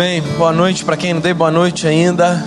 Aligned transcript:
bem, 0.00 0.22
boa 0.38 0.50
noite 0.50 0.82
para 0.82 0.96
quem 0.96 1.12
não 1.12 1.20
dei 1.20 1.34
boa 1.34 1.50
noite 1.50 1.86
ainda. 1.86 2.42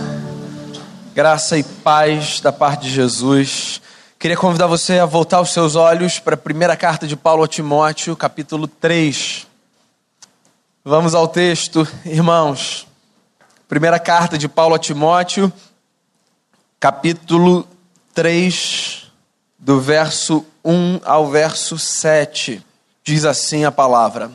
Graça 1.13 1.55
e 1.55 1.61
paz 1.61 2.39
da 2.39 2.51
parte 2.51 2.81
de 2.81 2.89
Jesus. 2.89 3.79
Queria 4.17 4.35
convidar 4.35 4.65
você 4.65 4.97
a 4.97 5.05
voltar 5.05 5.39
os 5.39 5.53
seus 5.53 5.75
olhos 5.75 6.17
para 6.17 6.33
a 6.33 6.37
primeira 6.37 6.75
carta 6.75 7.05
de 7.05 7.16
Paulo 7.16 7.43
a 7.43 7.47
Timóteo, 7.47 8.16
capítulo 8.16 8.68
3. 8.68 9.45
Vamos 10.84 11.13
ao 11.13 11.27
texto, 11.27 11.88
irmãos. 12.04 12.88
Primeira 13.70 14.00
carta 14.00 14.36
de 14.36 14.50
Paulo 14.50 14.74
a 14.74 14.80
Timóteo, 14.80 15.54
capítulo 16.80 17.68
3, 18.16 19.12
do 19.60 19.80
verso 19.80 20.44
1 20.66 21.02
ao 21.06 21.30
verso 21.30 21.78
7. 21.78 22.66
Diz 23.04 23.26
assim 23.26 23.64
a 23.64 23.72
palavra: 23.72 24.32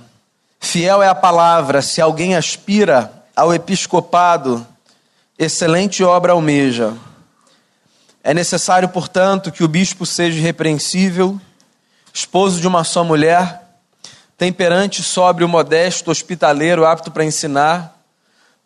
Fiel 0.60 1.02
é 1.02 1.08
a 1.08 1.14
palavra, 1.14 1.80
se 1.80 2.00
alguém 2.00 2.34
aspira 2.34 3.12
ao 3.34 3.54
episcopado, 3.54 4.66
excelente 5.38 6.02
obra 6.02 6.32
almeja. 6.32 6.94
É 8.22 8.34
necessário, 8.34 8.88
portanto, 8.88 9.52
que 9.52 9.62
o 9.62 9.68
bispo 9.68 10.04
seja 10.04 10.36
irrepreensível, 10.36 11.40
esposo 12.12 12.60
de 12.60 12.66
uma 12.66 12.82
só 12.84 13.04
mulher, 13.04 13.62
temperante, 14.36 15.02
sóbrio, 15.02 15.48
modesto, 15.48 16.10
hospitaleiro, 16.10 16.84
apto 16.84 17.10
para 17.10 17.24
ensinar, 17.24 17.96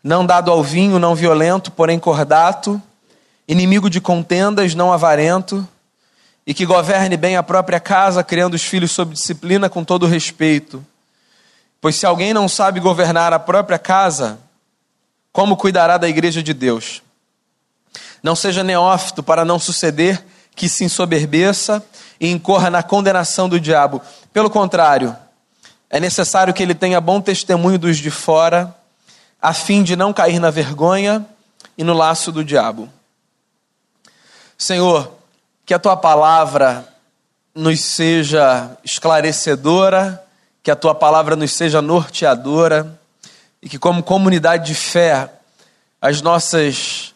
não 0.03 0.27
dado 0.27 0.51
ao 0.51 0.63
vinho, 0.63 0.99
não 0.99 1.15
violento, 1.15 1.71
porém 1.71 1.99
cordato, 1.99 2.83
inimigo 3.47 3.89
de 3.89 4.01
contendas, 4.01 4.75
não 4.75 4.93
avarento, 4.93 5.67
e 6.47 6.53
que 6.53 6.67
governe 6.67 7.17
bem 7.17 7.37
a 7.37 7.43
própria 7.43 7.79
casa, 7.79 8.25
criando 8.25 8.55
os 8.55 8.65
filhos 8.65 8.91
sob 8.91 9.15
disciplina 9.15 9.69
com 9.69 9.85
todo 9.85 10.07
respeito. 10.07 10.85
Pois 11.83 11.97
se 11.97 12.07
alguém 12.07 12.33
não 12.33 12.49
sabe 12.49 12.79
governar 12.79 13.33
a 13.33 13.41
própria 13.41 13.77
casa, 13.77 14.39
como 15.33 15.57
cuidará 15.57 15.99
da 15.99 16.09
igreja 16.09 16.41
de 16.41 16.55
Deus? 16.55 17.03
Não 18.23 18.37
seja 18.37 18.63
neófito 18.63 19.21
para 19.21 19.45
não 19.45 19.59
suceder 19.59 20.25
que 20.55 20.69
se 20.69 20.85
ensoberbeça 20.85 21.85
e 22.21 22.31
incorra 22.31 22.71
na 22.71 22.85
condenação 22.85 23.49
do 23.49 23.59
diabo. 23.59 24.01
Pelo 24.33 24.49
contrário, 24.49 25.17
é 25.91 25.99
necessário 25.99 26.55
que 26.55 26.63
ele 26.63 26.73
tenha 26.73 27.01
bom 27.01 27.21
testemunho 27.21 27.81
dos 27.81 27.99
de 27.99 28.13
fora, 28.13 28.73
a 29.41 29.53
fim 29.53 29.83
de 29.83 29.97
não 29.97 30.13
cair 30.13 30.39
na 30.39 30.51
vergonha 30.51 31.27
e 31.77 31.83
no 31.83 31.95
laço 31.95 32.31
do 32.31 32.45
diabo. 32.45 32.89
Senhor, 34.57 35.13
que 35.67 35.75
a 35.75 35.81
tua 35.81 35.97
palavra 35.97 36.87
nos 37.53 37.81
seja 37.81 38.71
esclarecedora 38.85 40.23
que 40.63 40.71
a 40.71 40.77
tua 40.77 40.95
palavra 40.95 41.35
nos 41.35 41.53
seja 41.53 41.83
norteadora 41.83 42.99
e 43.61 43.69
que, 43.69 43.79
como 43.79 44.03
comunidade 44.03 44.67
de 44.67 44.75
fé, 44.75 45.29
as 46.01 46.23
nossas 46.23 47.15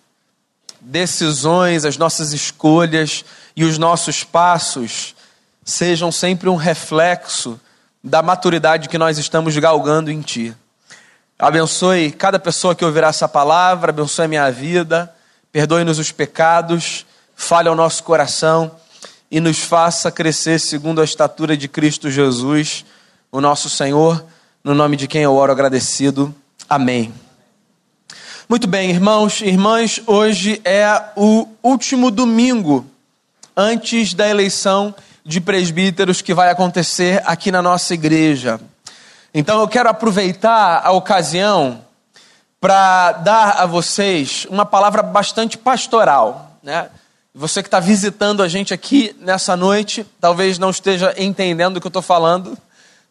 decisões, 0.81 1.85
as 1.85 1.97
nossas 1.97 2.33
escolhas 2.33 3.25
e 3.57 3.65
os 3.65 3.79
nossos 3.79 4.25
passos 4.25 5.15
sejam 5.65 6.13
sempre 6.13 6.49
um 6.49 6.57
reflexo 6.57 7.61
da 8.03 8.23
maturidade 8.23 8.89
que 8.89 8.99
nós 8.99 9.19
estamos 9.19 9.57
galgando 9.59 10.11
em 10.11 10.21
Ti. 10.21 10.55
Abençoe 11.39 12.13
cada 12.13 12.39
pessoa 12.39 12.75
que 12.75 12.85
ouvirá 12.85 13.09
essa 13.09 13.29
palavra, 13.29 13.91
abençoe 13.91 14.25
a 14.25 14.29
minha 14.29 14.51
vida, 14.51 15.13
perdoe-nos 15.51 15.99
os 15.99 16.13
pecados, 16.13 17.05
fale 17.35 17.69
ao 17.69 17.75
nosso 17.75 18.03
coração 18.05 18.75
e 19.31 19.41
nos 19.41 19.59
faça 19.59 20.11
crescer 20.11 20.61
segundo 20.61 21.01
a 21.01 21.05
estatura 21.05 21.57
de 21.57 21.69
Cristo 21.69 22.11
Jesus 22.11 22.85
o 23.37 23.41
nosso 23.43 23.69
Senhor, 23.69 24.25
no 24.65 24.75
nome 24.75 24.97
de 24.97 25.07
quem 25.07 25.21
eu 25.21 25.35
oro 25.35 25.53
agradecido. 25.53 26.35
Amém. 26.67 27.13
Muito 28.49 28.67
bem, 28.67 28.89
irmãos 28.89 29.43
e 29.43 29.45
irmãs, 29.45 30.01
hoje 30.07 30.59
é 30.65 31.11
o 31.15 31.47
último 31.63 32.11
domingo 32.11 32.87
antes 33.55 34.15
da 34.15 34.27
eleição 34.27 34.95
de 35.23 35.39
presbíteros 35.39 36.23
que 36.23 36.33
vai 36.33 36.49
acontecer 36.49 37.23
aqui 37.27 37.53
na 37.53 37.61
nossa 37.61 37.93
igreja. 37.93 38.59
Então 39.35 39.61
eu 39.61 39.69
quero 39.69 39.91
aproveitar 39.91 40.81
a 40.83 40.93
ocasião 40.93 41.85
para 42.59 43.13
dar 43.13 43.51
a 43.59 43.67
vocês 43.67 44.47
uma 44.49 44.65
palavra 44.65 45.03
bastante 45.03 45.59
pastoral, 45.59 46.59
né? 46.63 46.89
Você 47.35 47.63
que 47.63 47.67
está 47.69 47.81
visitando 47.81 48.43
a 48.43 48.49
gente 48.49 48.73
aqui 48.73 49.15
nessa 49.21 49.55
noite, 49.55 50.07
talvez 50.19 50.59
não 50.59 50.71
esteja 50.71 51.15
entendendo 51.19 51.77
o 51.77 51.81
que 51.83 51.87
eu 51.87 51.91
estou 51.91 52.01
falando, 52.01 52.57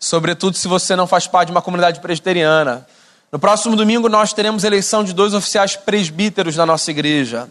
sobretudo 0.05 0.55
se 0.55 0.67
você 0.67 0.95
não 0.95 1.07
faz 1.07 1.25
parte 1.25 1.47
de 1.47 1.51
uma 1.51 1.63
comunidade 1.63 1.99
presbiteriana. 1.99 2.85
No 3.31 3.39
próximo 3.39 3.75
domingo, 3.75 4.07
nós 4.07 4.33
teremos 4.33 4.63
eleição 4.63 5.03
de 5.03 5.13
dois 5.13 5.33
oficiais 5.33 5.75
presbíteros 5.75 6.55
da 6.55 6.63
nossa 6.63 6.91
igreja. 6.91 7.49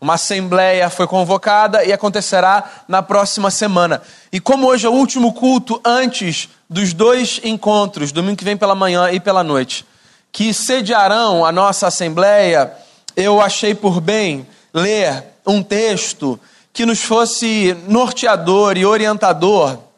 Uma 0.00 0.14
assembleia 0.14 0.88
foi 0.88 1.08
convocada 1.08 1.84
e 1.84 1.92
acontecerá 1.92 2.84
na 2.86 3.02
próxima 3.02 3.50
semana. 3.50 4.00
E 4.32 4.38
como 4.38 4.68
hoje 4.68 4.86
é 4.86 4.88
o 4.88 4.92
último 4.92 5.32
culto 5.32 5.80
antes 5.84 6.48
dos 6.70 6.92
dois 6.92 7.40
encontros, 7.42 8.12
domingo 8.12 8.36
que 8.36 8.44
vem 8.44 8.56
pela 8.56 8.76
manhã 8.76 9.10
e 9.10 9.18
pela 9.18 9.42
noite, 9.42 9.84
que 10.30 10.54
sediarão 10.54 11.44
a 11.44 11.50
nossa 11.50 11.88
assembleia, 11.88 12.72
eu 13.16 13.40
achei 13.40 13.74
por 13.74 14.00
bem 14.00 14.46
ler 14.72 15.24
um 15.44 15.60
texto 15.60 16.38
que 16.72 16.86
nos 16.86 17.00
fosse 17.02 17.76
norteador 17.88 18.78
e 18.78 18.86
orientador 18.86 19.89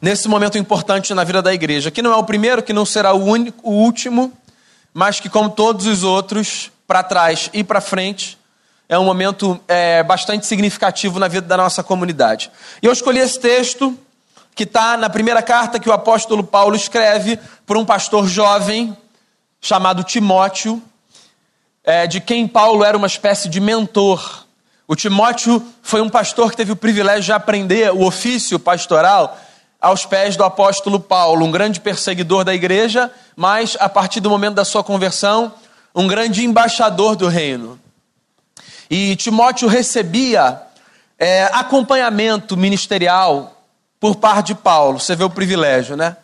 nesse 0.00 0.28
momento 0.28 0.58
importante 0.58 1.14
na 1.14 1.24
vida 1.24 1.40
da 1.40 1.52
igreja, 1.52 1.90
que 1.90 2.02
não 2.02 2.12
é 2.12 2.16
o 2.16 2.24
primeiro, 2.24 2.62
que 2.62 2.72
não 2.72 2.84
será 2.84 3.12
o 3.12 3.24
único, 3.24 3.58
o 3.68 3.72
último, 3.72 4.32
mas 4.92 5.20
que, 5.20 5.28
como 5.28 5.50
todos 5.50 5.86
os 5.86 6.04
outros, 6.04 6.70
para 6.86 7.02
trás 7.02 7.50
e 7.52 7.64
para 7.64 7.80
frente, 7.80 8.38
é 8.88 8.98
um 8.98 9.04
momento 9.04 9.58
é, 9.66 10.02
bastante 10.02 10.46
significativo 10.46 11.18
na 11.18 11.28
vida 11.28 11.46
da 11.46 11.56
nossa 11.56 11.82
comunidade. 11.82 12.50
E 12.82 12.86
eu 12.86 12.92
escolhi 12.92 13.18
esse 13.18 13.40
texto 13.40 13.98
que 14.54 14.64
está 14.64 14.96
na 14.96 15.10
primeira 15.10 15.42
carta 15.42 15.80
que 15.80 15.88
o 15.88 15.92
apóstolo 15.92 16.44
Paulo 16.44 16.76
escreve 16.76 17.38
para 17.66 17.78
um 17.78 17.84
pastor 17.84 18.28
jovem 18.28 18.96
chamado 19.60 20.04
Timóteo, 20.04 20.80
é, 21.82 22.06
de 22.06 22.20
quem 22.20 22.46
Paulo 22.46 22.84
era 22.84 22.96
uma 22.96 23.06
espécie 23.06 23.48
de 23.48 23.60
mentor. 23.60 24.44
O 24.86 24.94
Timóteo 24.94 25.62
foi 25.82 26.02
um 26.02 26.08
pastor 26.08 26.50
que 26.50 26.56
teve 26.56 26.72
o 26.72 26.76
privilégio 26.76 27.22
de 27.22 27.32
aprender 27.32 27.90
o 27.90 28.06
ofício 28.06 28.58
pastoral 28.58 29.38
aos 29.84 30.06
pés 30.06 30.34
do 30.34 30.42
apóstolo 30.42 30.98
Paulo, 30.98 31.44
um 31.44 31.50
grande 31.50 31.78
perseguidor 31.78 32.42
da 32.42 32.54
igreja, 32.54 33.10
mas 33.36 33.76
a 33.78 33.86
partir 33.86 34.18
do 34.18 34.30
momento 34.30 34.54
da 34.54 34.64
sua 34.64 34.82
conversão, 34.82 35.52
um 35.94 36.08
grande 36.08 36.42
embaixador 36.42 37.14
do 37.14 37.28
reino. 37.28 37.78
E 38.88 39.14
Timóteo 39.16 39.68
recebia 39.68 40.58
é, 41.18 41.44
acompanhamento 41.52 42.56
ministerial 42.56 43.62
por 44.00 44.16
parte 44.16 44.48
de 44.48 44.54
Paulo. 44.54 44.98
Você 44.98 45.14
vê 45.14 45.22
o 45.22 45.28
privilégio, 45.28 45.98
né? 45.98 46.16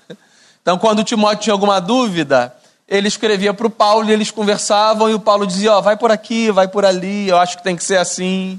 Então, 0.63 0.79
quando 0.79 1.05
Timóteo 1.05 1.43
tinha 1.43 1.53
alguma 1.53 1.83
dúvida, 1.83 2.55
ele 2.89 3.09
escrevia 3.09 3.53
para 3.53 3.67
o 3.67 3.71
Paulo 3.71 4.09
e 4.09 4.13
eles 4.13 4.31
conversavam 4.31 5.11
e 5.11 5.13
o 5.13 5.21
Paulo 5.21 5.47
dizia: 5.47 5.75
Ó, 5.75 5.79
oh, 5.79 5.83
vai 5.83 5.99
por 5.99 6.11
aqui, 6.11 6.51
vai 6.51 6.67
por 6.67 6.87
ali, 6.87 7.29
eu 7.29 7.37
acho 7.37 7.59
que 7.59 7.63
tem 7.63 7.77
que 7.77 7.85
ser 7.85 7.99
assim. 7.99 8.59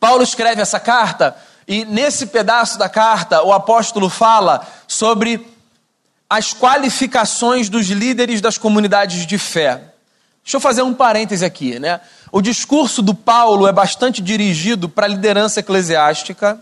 Paulo 0.00 0.22
escreve 0.22 0.62
essa 0.62 0.80
carta 0.80 1.36
e 1.66 1.84
nesse 1.84 2.26
pedaço 2.26 2.78
da 2.78 2.88
carta, 2.88 3.42
o 3.42 3.52
apóstolo 3.52 4.08
fala 4.08 4.66
sobre 4.86 5.46
as 6.28 6.52
qualificações 6.52 7.68
dos 7.68 7.86
líderes 7.86 8.40
das 8.40 8.58
comunidades 8.58 9.26
de 9.26 9.38
fé. 9.38 9.92
Deixa 10.44 10.56
eu 10.56 10.60
fazer 10.60 10.82
um 10.82 10.94
parêntese 10.94 11.44
aqui, 11.44 11.78
né? 11.78 12.00
O 12.30 12.40
discurso 12.40 13.02
do 13.02 13.14
Paulo 13.14 13.66
é 13.66 13.72
bastante 13.72 14.22
dirigido 14.22 14.88
para 14.88 15.06
a 15.06 15.08
liderança 15.08 15.60
eclesiástica, 15.60 16.60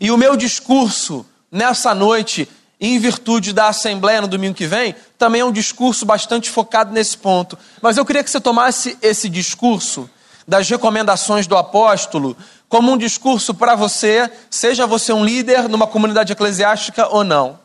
e 0.00 0.10
o 0.10 0.16
meu 0.16 0.36
discurso 0.36 1.26
nessa 1.50 1.94
noite, 1.94 2.48
em 2.80 2.98
virtude 2.98 3.52
da 3.52 3.68
assembleia 3.68 4.20
no 4.20 4.28
domingo 4.28 4.54
que 4.54 4.66
vem, 4.66 4.94
também 5.18 5.40
é 5.40 5.44
um 5.44 5.52
discurso 5.52 6.04
bastante 6.04 6.50
focado 6.50 6.92
nesse 6.92 7.16
ponto. 7.16 7.58
Mas 7.80 7.96
eu 7.96 8.04
queria 8.04 8.22
que 8.22 8.30
você 8.30 8.40
tomasse 8.40 8.98
esse 9.00 9.28
discurso 9.28 10.10
das 10.46 10.68
recomendações 10.68 11.46
do 11.46 11.56
apóstolo 11.56 12.36
como 12.68 12.92
um 12.92 12.98
discurso 12.98 13.54
para 13.54 13.74
você, 13.74 14.30
seja 14.50 14.86
você 14.86 15.12
um 15.12 15.24
líder 15.24 15.68
numa 15.68 15.86
comunidade 15.86 16.32
eclesiástica 16.32 17.08
ou 17.08 17.22
não. 17.22 17.58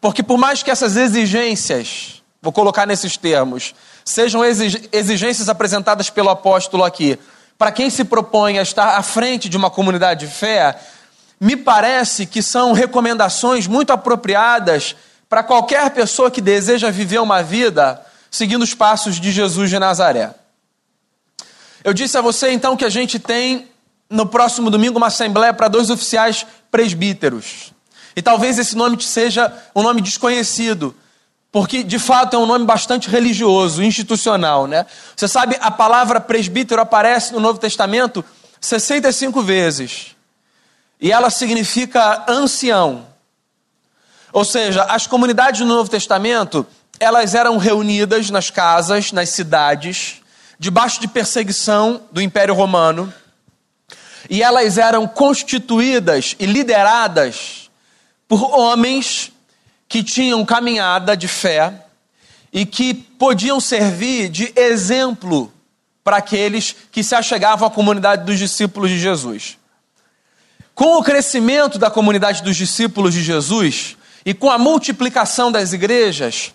Porque 0.00 0.22
por 0.22 0.38
mais 0.38 0.62
que 0.62 0.70
essas 0.70 0.96
exigências, 0.96 2.22
vou 2.40 2.52
colocar 2.52 2.86
nesses 2.86 3.16
termos, 3.16 3.74
sejam 4.04 4.42
exigências 4.44 5.48
apresentadas 5.48 6.10
pelo 6.10 6.30
apóstolo 6.30 6.84
aqui, 6.84 7.18
para 7.58 7.72
quem 7.72 7.90
se 7.90 8.04
propõe 8.04 8.58
a 8.58 8.62
estar 8.62 8.96
à 8.96 9.02
frente 9.02 9.48
de 9.48 9.56
uma 9.56 9.70
comunidade 9.70 10.26
de 10.26 10.32
fé, 10.32 10.78
me 11.40 11.56
parece 11.56 12.24
que 12.26 12.42
são 12.42 12.72
recomendações 12.72 13.66
muito 13.66 13.92
apropriadas 13.92 14.94
para 15.28 15.42
qualquer 15.42 15.90
pessoa 15.90 16.30
que 16.30 16.40
deseja 16.40 16.90
viver 16.90 17.18
uma 17.18 17.42
vida 17.42 18.00
seguindo 18.30 18.62
os 18.62 18.74
passos 18.74 19.18
de 19.18 19.32
Jesus 19.32 19.70
de 19.70 19.78
Nazaré. 19.78 20.30
Eu 21.86 21.94
disse 21.94 22.18
a 22.18 22.20
você 22.20 22.50
então 22.50 22.76
que 22.76 22.84
a 22.84 22.88
gente 22.88 23.16
tem 23.16 23.68
no 24.10 24.26
próximo 24.26 24.72
domingo 24.72 24.98
uma 24.98 25.06
assembleia 25.06 25.54
para 25.54 25.68
dois 25.68 25.88
oficiais 25.88 26.44
presbíteros. 26.68 27.72
E 28.16 28.20
talvez 28.20 28.58
esse 28.58 28.76
nome 28.76 29.00
seja 29.00 29.56
um 29.72 29.84
nome 29.84 30.00
desconhecido, 30.00 30.96
porque 31.52 31.84
de 31.84 32.00
fato 32.00 32.34
é 32.34 32.38
um 32.40 32.44
nome 32.44 32.66
bastante 32.66 33.08
religioso, 33.08 33.84
institucional, 33.84 34.66
né? 34.66 34.84
Você 35.14 35.28
sabe, 35.28 35.56
a 35.60 35.70
palavra 35.70 36.20
presbítero 36.20 36.82
aparece 36.82 37.32
no 37.32 37.38
Novo 37.38 37.60
Testamento 37.60 38.24
65 38.60 39.40
vezes. 39.40 40.16
E 41.00 41.12
ela 41.12 41.30
significa 41.30 42.24
ancião. 42.26 43.06
Ou 44.32 44.44
seja, 44.44 44.82
as 44.86 45.06
comunidades 45.06 45.60
do 45.60 45.66
Novo 45.66 45.88
Testamento, 45.88 46.66
elas 46.98 47.32
eram 47.32 47.58
reunidas 47.58 48.28
nas 48.28 48.50
casas, 48.50 49.12
nas 49.12 49.28
cidades, 49.28 50.20
debaixo 50.58 51.00
de 51.00 51.08
perseguição 51.08 52.02
do 52.10 52.20
Império 52.20 52.54
Romano, 52.54 53.12
e 54.28 54.42
elas 54.42 54.78
eram 54.78 55.06
constituídas 55.06 56.34
e 56.38 56.46
lideradas 56.46 57.70
por 58.26 58.42
homens 58.54 59.32
que 59.88 60.02
tinham 60.02 60.44
caminhada 60.44 61.16
de 61.16 61.28
fé 61.28 61.84
e 62.52 62.66
que 62.66 62.94
podiam 62.94 63.60
servir 63.60 64.28
de 64.28 64.52
exemplo 64.56 65.52
para 66.02 66.16
aqueles 66.16 66.74
que 66.90 67.04
se 67.04 67.14
achegavam 67.14 67.68
à 67.68 67.70
comunidade 67.70 68.24
dos 68.24 68.38
discípulos 68.38 68.90
de 68.90 68.98
Jesus. 68.98 69.58
Com 70.74 70.98
o 70.98 71.02
crescimento 71.02 71.78
da 71.78 71.90
comunidade 71.90 72.42
dos 72.42 72.56
discípulos 72.56 73.14
de 73.14 73.22
Jesus 73.22 73.96
e 74.24 74.34
com 74.34 74.50
a 74.50 74.58
multiplicação 74.58 75.50
das 75.50 75.72
igrejas, 75.72 76.52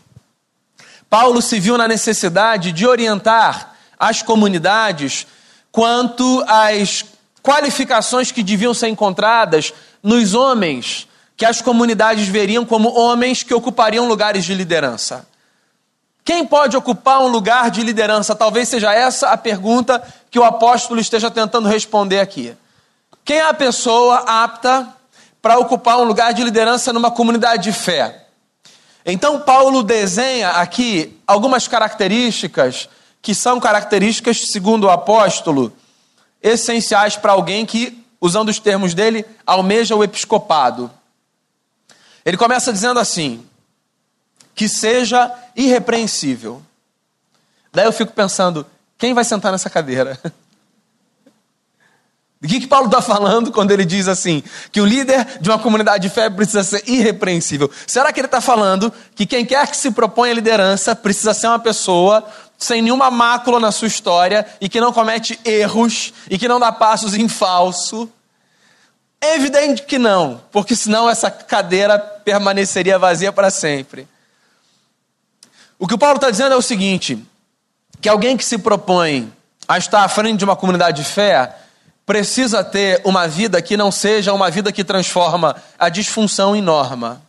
Paulo 1.10 1.42
se 1.42 1.60
viu 1.60 1.78
na 1.78 1.88
necessidade 1.88 2.72
de 2.72 2.88
orientar 2.88 3.71
as 4.02 4.24
comunidades 4.24 5.28
quanto 5.72 6.44
às 6.48 7.06
qualificações 7.44 8.32
que 8.32 8.42
deviam 8.42 8.74
ser 8.74 8.88
encontradas 8.88 9.72
nos 10.02 10.34
homens 10.34 11.08
que 11.38 11.46
as 11.46 11.62
comunidades 11.62 12.28
veriam 12.28 12.66
como 12.66 12.92
homens 13.00 13.44
que 13.44 13.54
ocupariam 13.54 14.08
lugares 14.08 14.44
de 14.44 14.56
liderança. 14.56 15.28
Quem 16.26 16.46
pode 16.46 16.76
ocupar 16.76 17.22
um 17.22 17.28
lugar 17.28 17.70
de 17.70 17.84
liderança? 17.84 18.36
Talvez 18.36 18.70
seja 18.70 18.92
essa 18.92 19.30
a 19.30 19.38
pergunta 19.38 20.02
que 20.32 20.40
o 20.40 20.44
apóstolo 20.44 21.00
esteja 21.00 21.30
tentando 21.30 21.70
responder 21.70 22.22
aqui. 22.22 22.56
Quem 23.24 23.38
é 23.38 23.48
a 23.48 23.54
pessoa 23.54 24.18
apta 24.26 24.88
para 25.42 25.60
ocupar 25.60 26.00
um 26.00 26.04
lugar 26.04 26.34
de 26.34 26.44
liderança 26.44 26.92
numa 26.92 27.12
comunidade 27.12 27.64
de 27.64 27.72
fé? 27.72 28.26
Então, 29.06 29.40
Paulo 29.42 29.84
desenha 29.84 30.50
aqui 30.50 31.20
algumas 31.28 31.68
características 31.68 32.88
que 33.22 33.36
são 33.36 33.60
características, 33.60 34.48
segundo 34.52 34.86
o 34.86 34.90
apóstolo, 34.90 35.72
essenciais 36.42 37.16
para 37.16 37.34
alguém 37.34 37.66
que, 37.66 38.04
usando 38.20 38.50
os 38.50 38.60
termos 38.60 38.94
dele, 38.94 39.26
almeja 39.46 39.96
o 39.96 40.04
episcopado. 40.04 40.90
Ele 42.26 42.38
começa 42.38 42.74
dizendo 42.74 43.00
assim: 43.00 43.46
que 44.56 44.68
seja 44.68 45.32
irrepreensível. 45.56 46.62
Daí 47.72 47.86
eu 47.86 47.94
fico 47.94 48.12
pensando: 48.12 48.66
quem 48.98 49.14
vai 49.14 49.24
sentar 49.24 49.52
nessa 49.52 49.70
cadeira? 49.70 50.20
De 52.42 52.48
que, 52.48 52.62
que 52.62 52.68
Paulo 52.68 52.88
está 52.88 53.04
falando 53.04 53.52
quando 53.52 53.70
ele 53.70 53.86
diz 53.86 54.08
assim, 54.08 54.42
que 54.72 54.82
o 54.82 54.86
líder 54.86 55.40
de 55.40 55.48
uma 55.48 55.60
comunidade 55.60 56.08
de 56.08 56.14
fé 56.14 56.28
precisa 56.28 56.64
ser 56.64 56.84
irrepreensível? 56.90 57.70
Será 57.86 58.12
que 58.12 58.20
ele 58.20 58.26
está 58.26 58.42
falando 58.42 58.92
que 59.14 59.28
quem 59.28 59.46
quer 59.46 59.68
que 59.68 59.78
se 59.78 59.92
propõe 59.92 60.32
a 60.32 60.34
liderança 60.34 60.96
precisa 60.96 61.36
ser 61.36 61.46
uma 61.46 61.60
pessoa 61.60 62.26
sem 62.62 62.80
nenhuma 62.82 63.10
mácula 63.10 63.60
na 63.60 63.72
sua 63.72 63.88
história 63.88 64.46
e 64.62 64.70
que 64.70 64.80
não 64.80 64.94
comete 64.94 65.40
erros 65.44 66.14
e 66.30 66.38
que 66.38 66.48
não 66.48 66.60
dá 66.60 66.72
passos 66.72 67.16
em 67.16 67.28
falso? 67.28 68.08
É 69.20 69.36
evidente 69.36 69.82
que 69.82 69.98
não, 69.98 70.40
porque 70.52 70.76
senão 70.76 71.10
essa 71.10 71.30
cadeira 71.32 71.98
permaneceria 71.98 73.00
vazia 73.00 73.32
para 73.32 73.50
sempre. 73.50 74.08
O 75.80 75.88
que 75.88 75.96
o 75.96 75.98
Paulo 75.98 76.18
está 76.18 76.30
dizendo 76.30 76.54
é 76.54 76.58
o 76.58 76.62
seguinte: 76.62 77.18
que 78.00 78.08
alguém 78.08 78.38
que 78.38 78.46
se 78.46 78.60
propõe 78.60 79.34
a 79.68 79.80
estar 79.80 80.04
à 80.04 80.08
frente 80.08 80.38
de 80.38 80.46
uma 80.46 80.56
comunidade 80.56 81.02
de 81.02 81.10
fé 81.10 81.56
precisa 82.06 82.64
ter 82.64 83.02
uma 83.04 83.28
vida 83.28 83.60
que 83.62 83.76
não 83.76 83.92
seja 83.92 84.34
uma 84.34 84.52
vida 84.52 84.72
que 84.72 84.84
transforma 84.84 85.56
a 85.80 85.90
disfunção 85.90 86.56
em 86.56 86.62
norma. 86.62 87.22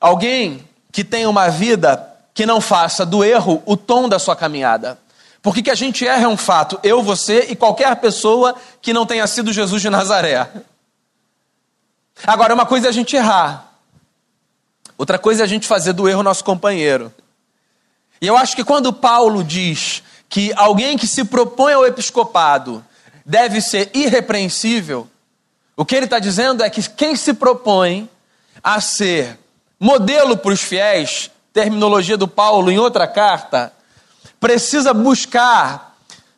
Alguém 0.00 0.66
que 0.90 1.04
tenha 1.04 1.28
uma 1.28 1.50
vida 1.50 2.07
que 2.38 2.46
não 2.46 2.60
faça 2.60 3.04
do 3.04 3.24
erro 3.24 3.60
o 3.66 3.76
tom 3.76 4.08
da 4.08 4.16
sua 4.16 4.36
caminhada. 4.36 4.96
Porque 5.42 5.60
que 5.60 5.72
a 5.72 5.74
gente 5.74 6.06
erra 6.06 6.22
é 6.22 6.28
um 6.28 6.36
fato, 6.36 6.78
eu, 6.84 7.02
você 7.02 7.48
e 7.50 7.56
qualquer 7.56 7.96
pessoa 7.96 8.54
que 8.80 8.92
não 8.92 9.04
tenha 9.04 9.26
sido 9.26 9.52
Jesus 9.52 9.82
de 9.82 9.90
Nazaré. 9.90 10.48
Agora, 12.24 12.54
uma 12.54 12.64
coisa 12.64 12.86
é 12.86 12.90
a 12.90 12.92
gente 12.92 13.16
errar, 13.16 13.72
outra 14.96 15.18
coisa 15.18 15.42
é 15.42 15.44
a 15.44 15.48
gente 15.48 15.66
fazer 15.66 15.92
do 15.94 16.08
erro 16.08 16.22
nosso 16.22 16.44
companheiro. 16.44 17.12
E 18.20 18.28
eu 18.28 18.36
acho 18.36 18.54
que 18.54 18.62
quando 18.62 18.92
Paulo 18.92 19.42
diz 19.42 20.04
que 20.28 20.52
alguém 20.54 20.96
que 20.96 21.08
se 21.08 21.24
propõe 21.24 21.72
ao 21.72 21.86
episcopado 21.86 22.84
deve 23.26 23.60
ser 23.60 23.90
irrepreensível, 23.92 25.08
o 25.76 25.84
que 25.84 25.96
ele 25.96 26.04
está 26.04 26.20
dizendo 26.20 26.62
é 26.62 26.70
que 26.70 26.88
quem 26.88 27.16
se 27.16 27.34
propõe 27.34 28.08
a 28.62 28.80
ser 28.80 29.36
modelo 29.80 30.36
para 30.36 30.52
os 30.52 30.62
fiéis, 30.62 31.32
terminologia 31.58 32.16
do 32.16 32.28
Paulo 32.28 32.70
em 32.70 32.78
outra 32.78 33.08
carta, 33.08 33.72
precisa 34.38 34.94
buscar 34.94 35.96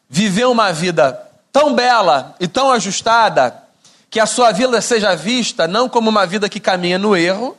viver 0.08 0.46
uma 0.46 0.72
vida 0.72 1.28
tão 1.52 1.74
bela 1.74 2.34
e 2.40 2.48
tão 2.48 2.72
ajustada 2.72 3.62
que 4.08 4.18
a 4.18 4.24
sua 4.24 4.50
vida 4.50 4.80
seja 4.80 5.14
vista 5.14 5.68
não 5.68 5.90
como 5.90 6.08
uma 6.08 6.24
vida 6.24 6.48
que 6.48 6.58
caminha 6.58 6.98
no 6.98 7.14
erro, 7.14 7.54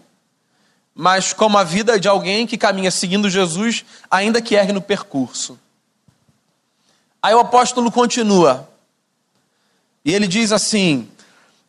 mas 0.96 1.34
como 1.34 1.56
a 1.56 1.64
vida 1.64 2.00
de 2.00 2.08
alguém 2.08 2.48
que 2.48 2.58
caminha 2.58 2.90
seguindo 2.90 3.30
Jesus, 3.30 3.86
ainda 4.10 4.42
que 4.42 4.56
erre 4.56 4.74
no 4.74 4.82
percurso. 4.82 5.60
Aí 7.22 7.36
o 7.36 7.40
apóstolo 7.40 7.92
continua, 7.92 8.68
e 10.04 10.16
ele 10.16 10.28
diz 10.28 10.52
assim: 10.52 11.08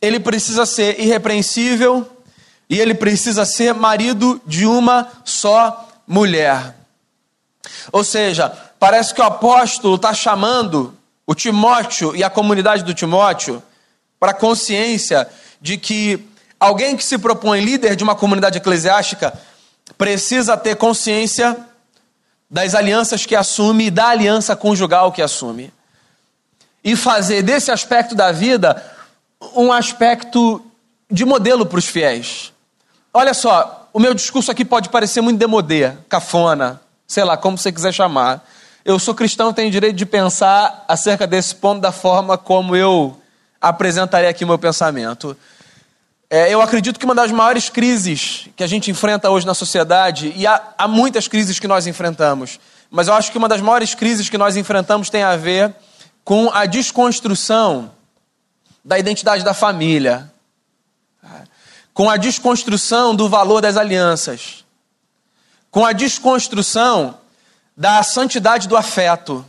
ele 0.01 0.19
precisa 0.19 0.65
ser 0.65 0.99
irrepreensível 0.99 2.11
e 2.69 2.81
ele 2.81 2.95
precisa 2.95 3.45
ser 3.45 3.75
marido 3.75 4.41
de 4.47 4.67
uma 4.67 5.09
só 5.25 5.89
mulher. 6.07 6.75
Ou 7.91 8.03
seja, 8.03 8.49
parece 8.79 9.15
que 9.15 9.21
o 9.21 9.25
apóstolo 9.25 9.97
está 9.97 10.13
chamando 10.15 10.97
o 11.27 11.35
Timóteo 11.35 12.15
e 12.15 12.25
a 12.25 12.31
comunidade 12.31 12.83
do 12.83 12.95
Timóteo 12.95 13.63
para 14.19 14.33
a 14.33 14.35
consciência 14.35 15.29
de 15.61 15.77
que 15.77 16.29
alguém 16.59 16.97
que 16.97 17.05
se 17.05 17.19
propõe 17.19 17.61
líder 17.61 17.97
de 17.97 18.05
uma 18.05 18.15
comunidade 18.15 18.59
eclesiástica 18.59 19.33
precisa 19.97 20.57
ter 20.57 20.77
consciência 20.77 21.57
das 22.51 22.75
alianças 22.75 23.25
que 23.25 23.35
assume 23.35 23.87
e 23.87 23.91
da 23.91 24.09
aliança 24.09 24.55
conjugal 24.55 25.11
que 25.11 25.23
assume. 25.23 25.73
E 26.85 26.95
fazer 26.97 27.43
desse 27.43 27.71
aspecto 27.71 28.15
da 28.15 28.31
vida 28.31 28.83
um 29.55 29.73
aspecto 29.73 30.65
de 31.11 31.25
modelo 31.25 31.65
para 31.65 31.79
os 31.79 31.87
fiéis. 31.87 32.52
Olha 33.15 33.35
só, 33.35 33.91
o 33.93 34.01
meu 34.01 34.15
discurso 34.15 34.51
aqui 34.51 34.65
pode 34.65 34.89
parecer 34.89 35.21
muito 35.21 35.39
demodê, 35.39 35.93
cafona, 36.09 36.81
sei 37.07 37.23
lá, 37.25 37.37
como 37.37 37.59
você 37.59 37.71
quiser 37.71 37.93
chamar. 37.93 38.43
Eu 38.87 38.99
sou 38.99 39.15
cristão, 39.15 39.53
tenho 39.53 39.71
direito 39.71 39.97
de 39.97 40.07
pensar 40.07 40.83
acerca 40.89 41.27
desse 41.27 41.55
ponto 41.55 41.83
da 41.83 41.93
forma 41.93 42.39
como 42.39 42.75
eu 42.75 43.21
apresentarei 43.61 44.31
aqui 44.31 44.45
o 44.45 44.47
meu 44.47 44.59
pensamento. 44.59 45.37
É, 46.31 46.49
eu 46.49 46.63
acredito 46.63 46.99
que 46.99 47.05
uma 47.05 47.15
das 47.15 47.31
maiores 47.31 47.69
crises 47.69 48.49
que 48.57 48.65
a 48.65 48.67
gente 48.67 48.91
enfrenta 48.91 49.29
hoje 49.29 49.47
na 49.47 49.53
sociedade, 49.53 50.33
e 50.35 50.47
há, 50.47 50.73
há 50.79 50.89
muitas 50.89 51.29
crises 51.29 51.59
que 51.59 51.69
nós 51.69 51.87
enfrentamos, 51.87 52.59
mas 52.91 53.09
eu 53.09 53.15
acho 53.15 53.31
que 53.31 53.37
uma 53.37 53.49
das 53.49 53.61
maiores 53.61 53.95
crises 53.95 54.31
que 54.31 54.39
nós 54.39 54.57
enfrentamos 54.57 55.11
tem 55.11 55.23
a 55.23 55.37
ver 55.37 55.75
com 56.25 56.51
a 56.51 56.65
desconstrução 56.65 57.91
da 58.83 58.99
identidade 58.99 59.45
da 59.45 59.53
família, 59.53 60.32
com 61.95 62.09
a 62.09 62.17
desconstrução 62.17 63.15
do 63.15 63.29
valor 63.29 63.61
das 63.61 63.77
alianças, 63.77 64.65
com 65.71 65.85
a 65.85 65.93
desconstrução 65.93 67.19
da 67.77 68.03
santidade 68.03 68.69
do 68.69 68.77
afeto. 68.77 69.45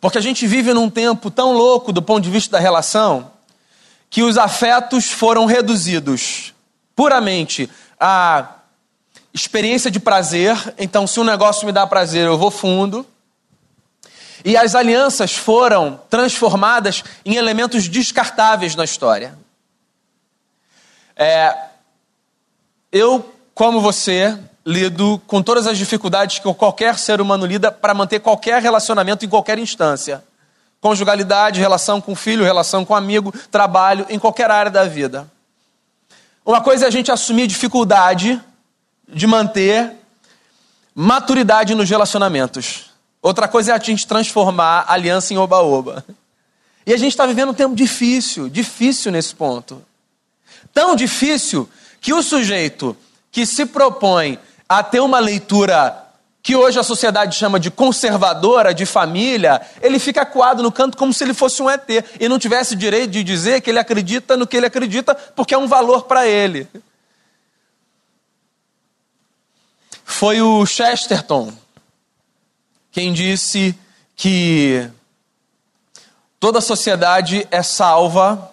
Porque 0.00 0.18
a 0.18 0.20
gente 0.20 0.46
vive 0.46 0.72
num 0.72 0.88
tempo 0.88 1.30
tão 1.30 1.52
louco 1.52 1.92
do 1.92 2.02
ponto 2.02 2.22
de 2.22 2.30
vista 2.30 2.52
da 2.52 2.58
relação 2.58 3.32
que 4.10 4.22
os 4.22 4.38
afetos 4.38 5.10
foram 5.10 5.44
reduzidos 5.44 6.54
puramente 6.94 7.68
à 7.98 8.54
experiência 9.32 9.90
de 9.90 10.00
prazer. 10.00 10.56
Então, 10.78 11.06
se 11.06 11.20
um 11.20 11.24
negócio 11.24 11.66
me 11.66 11.72
dá 11.72 11.86
prazer, 11.86 12.26
eu 12.26 12.38
vou 12.38 12.50
fundo. 12.50 13.06
E 14.44 14.56
as 14.56 14.74
alianças 14.74 15.34
foram 15.34 16.00
transformadas 16.08 17.02
em 17.24 17.34
elementos 17.34 17.88
descartáveis 17.88 18.74
na 18.74 18.84
história. 18.84 19.36
É, 21.18 21.54
eu, 22.92 23.34
como 23.52 23.80
você, 23.80 24.38
lido 24.64 25.20
com 25.26 25.42
todas 25.42 25.66
as 25.66 25.76
dificuldades 25.76 26.38
que 26.38 26.54
qualquer 26.54 26.98
ser 26.98 27.20
humano 27.20 27.44
lida 27.44 27.72
para 27.72 27.92
manter 27.92 28.20
qualquer 28.20 28.62
relacionamento 28.62 29.24
em 29.24 29.28
qualquer 29.28 29.58
instância. 29.58 30.22
Conjugalidade, 30.80 31.58
relação 31.58 32.00
com 32.00 32.14
filho, 32.14 32.44
relação 32.44 32.84
com 32.84 32.94
amigo, 32.94 33.32
trabalho, 33.50 34.06
em 34.08 34.18
qualquer 34.18 34.50
área 34.50 34.70
da 34.70 34.84
vida. 34.84 35.28
Uma 36.44 36.60
coisa 36.60 36.84
é 36.84 36.88
a 36.88 36.90
gente 36.90 37.10
assumir 37.10 37.46
dificuldade 37.46 38.40
de 39.08 39.26
manter 39.26 39.90
maturidade 40.94 41.74
nos 41.74 41.88
relacionamentos. 41.88 42.90
Outra 43.20 43.48
coisa 43.48 43.72
é 43.72 43.74
a 43.74 43.78
gente 43.78 44.06
transformar 44.06 44.84
a 44.86 44.92
aliança 44.92 45.34
em 45.34 45.38
oba-oba. 45.38 46.04
E 46.86 46.92
a 46.92 46.96
gente 46.96 47.12
está 47.12 47.26
vivendo 47.26 47.50
um 47.50 47.54
tempo 47.54 47.74
difícil, 47.74 48.48
difícil 48.48 49.10
nesse 49.10 49.34
ponto. 49.34 49.82
Tão 50.72 50.94
difícil 50.94 51.68
que 52.00 52.12
o 52.12 52.22
sujeito 52.22 52.96
que 53.30 53.44
se 53.44 53.66
propõe 53.66 54.38
a 54.68 54.82
ter 54.82 55.00
uma 55.00 55.18
leitura 55.18 56.04
que 56.42 56.56
hoje 56.56 56.78
a 56.78 56.82
sociedade 56.82 57.36
chama 57.36 57.60
de 57.60 57.70
conservadora, 57.70 58.72
de 58.72 58.86
família, 58.86 59.60
ele 59.82 59.98
fica 59.98 60.22
acuado 60.22 60.62
no 60.62 60.72
canto 60.72 60.96
como 60.96 61.12
se 61.12 61.22
ele 61.22 61.34
fosse 61.34 61.62
um 61.62 61.68
ET 61.68 61.88
e 62.18 62.28
não 62.28 62.38
tivesse 62.38 62.74
direito 62.74 63.10
de 63.10 63.22
dizer 63.22 63.60
que 63.60 63.70
ele 63.70 63.78
acredita 63.78 64.36
no 64.36 64.46
que 64.46 64.56
ele 64.56 64.66
acredita 64.66 65.14
porque 65.14 65.54
é 65.54 65.58
um 65.58 65.66
valor 65.66 66.04
para 66.04 66.26
ele. 66.26 66.66
Foi 70.04 70.40
o 70.40 70.64
Chesterton 70.64 71.52
quem 72.90 73.12
disse 73.12 73.78
que 74.16 74.90
toda 76.40 76.60
sociedade 76.60 77.46
é 77.50 77.62
salva 77.62 78.50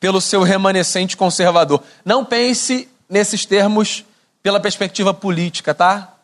pelo 0.00 0.20
seu 0.20 0.42
remanescente 0.42 1.16
conservador. 1.16 1.82
Não 2.04 2.24
pense 2.24 2.88
nesses 3.08 3.44
termos 3.44 4.04
pela 4.42 4.58
perspectiva 4.58 5.12
política, 5.12 5.74
tá? 5.74 6.14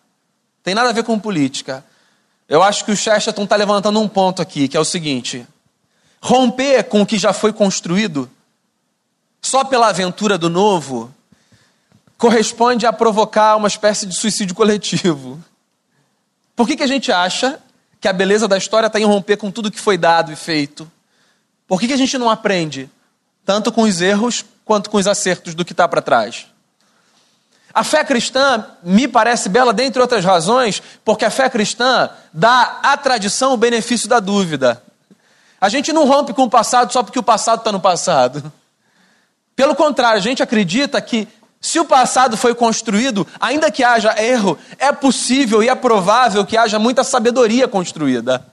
Tem 0.64 0.75
nada 0.75 0.88
a 0.88 0.92
ver 0.92 1.04
com 1.04 1.18
política. 1.18 1.85
Eu 2.49 2.62
acho 2.62 2.85
que 2.85 2.90
o 2.90 2.97
Chesterton 2.97 3.45
está 3.45 3.54
levantando 3.54 4.00
um 4.00 4.09
ponto 4.09 4.40
aqui, 4.40 4.66
que 4.66 4.76
é 4.76 4.80
o 4.80 4.85
seguinte: 4.85 5.47
romper 6.23 6.85
com 6.85 7.02
o 7.02 7.06
que 7.06 7.18
já 7.18 7.33
foi 7.33 7.52
construído, 7.52 8.30
só 9.42 9.62
pela 9.62 9.88
aventura 9.88 10.38
do 10.38 10.49
novo, 10.49 11.14
corresponde 12.16 12.87
a 12.87 12.92
provocar 12.92 13.56
uma 13.56 13.68
espécie 13.68 14.06
de 14.06 14.14
suicídio 14.14 14.54
coletivo. 14.54 15.42
Por 16.54 16.66
que, 16.66 16.76
que 16.76 16.83
a 16.83 16.87
gente 16.87 17.12
acha 17.12 17.61
que 18.00 18.09
a 18.09 18.12
beleza 18.12 18.49
da 18.49 18.56
história 18.56 18.87
está 18.87 18.99
em 18.99 19.04
romper 19.04 19.37
com 19.37 19.50
tudo 19.50 19.71
que 19.71 19.80
foi 19.80 19.99
dado 19.99 20.33
e 20.33 20.37
feito? 20.37 20.90
Por 21.66 21.78
que, 21.78 21.88
que 21.88 21.92
a 21.92 21.99
gente 21.99 22.16
não 22.16 22.30
aprende, 22.30 22.88
tanto 23.46 23.70
com 23.70 23.82
os 23.82 24.00
erros 24.00 24.44
quanto 24.64 24.90
com 24.90 24.98
os 24.98 25.06
acertos 25.06 25.54
do 25.54 25.64
que 25.64 25.72
está 25.72 25.86
para 25.86 26.02
trás? 26.02 26.46
A 27.72 27.84
fé 27.84 28.02
cristã 28.02 28.66
me 28.82 29.06
parece 29.06 29.48
bela, 29.48 29.72
dentre 29.72 30.02
outras 30.02 30.24
razões, 30.24 30.82
porque 31.04 31.24
a 31.24 31.30
fé 31.30 31.48
cristã 31.48 32.10
dá 32.32 32.80
à 32.82 32.96
tradição 32.96 33.52
o 33.52 33.56
benefício 33.56 34.08
da 34.08 34.18
dúvida. 34.18 34.82
A 35.60 35.68
gente 35.68 35.92
não 35.92 36.06
rompe 36.06 36.34
com 36.34 36.42
o 36.42 36.50
passado 36.50 36.92
só 36.92 37.02
porque 37.02 37.18
o 37.18 37.22
passado 37.22 37.60
está 37.60 37.70
no 37.70 37.78
passado. 37.78 38.52
Pelo 39.54 39.76
contrário, 39.76 40.18
a 40.18 40.22
gente 40.22 40.42
acredita 40.42 41.00
que 41.00 41.28
se 41.60 41.78
o 41.78 41.84
passado 41.84 42.36
foi 42.36 42.54
construído, 42.54 43.26
ainda 43.40 43.70
que 43.70 43.84
haja 43.84 44.20
erro, 44.20 44.58
é 44.78 44.90
possível 44.90 45.62
e 45.62 45.68
é 45.68 45.74
provável 45.74 46.44
que 46.44 46.56
haja 46.56 46.78
muita 46.78 47.04
sabedoria 47.04 47.68
construída. 47.68 48.44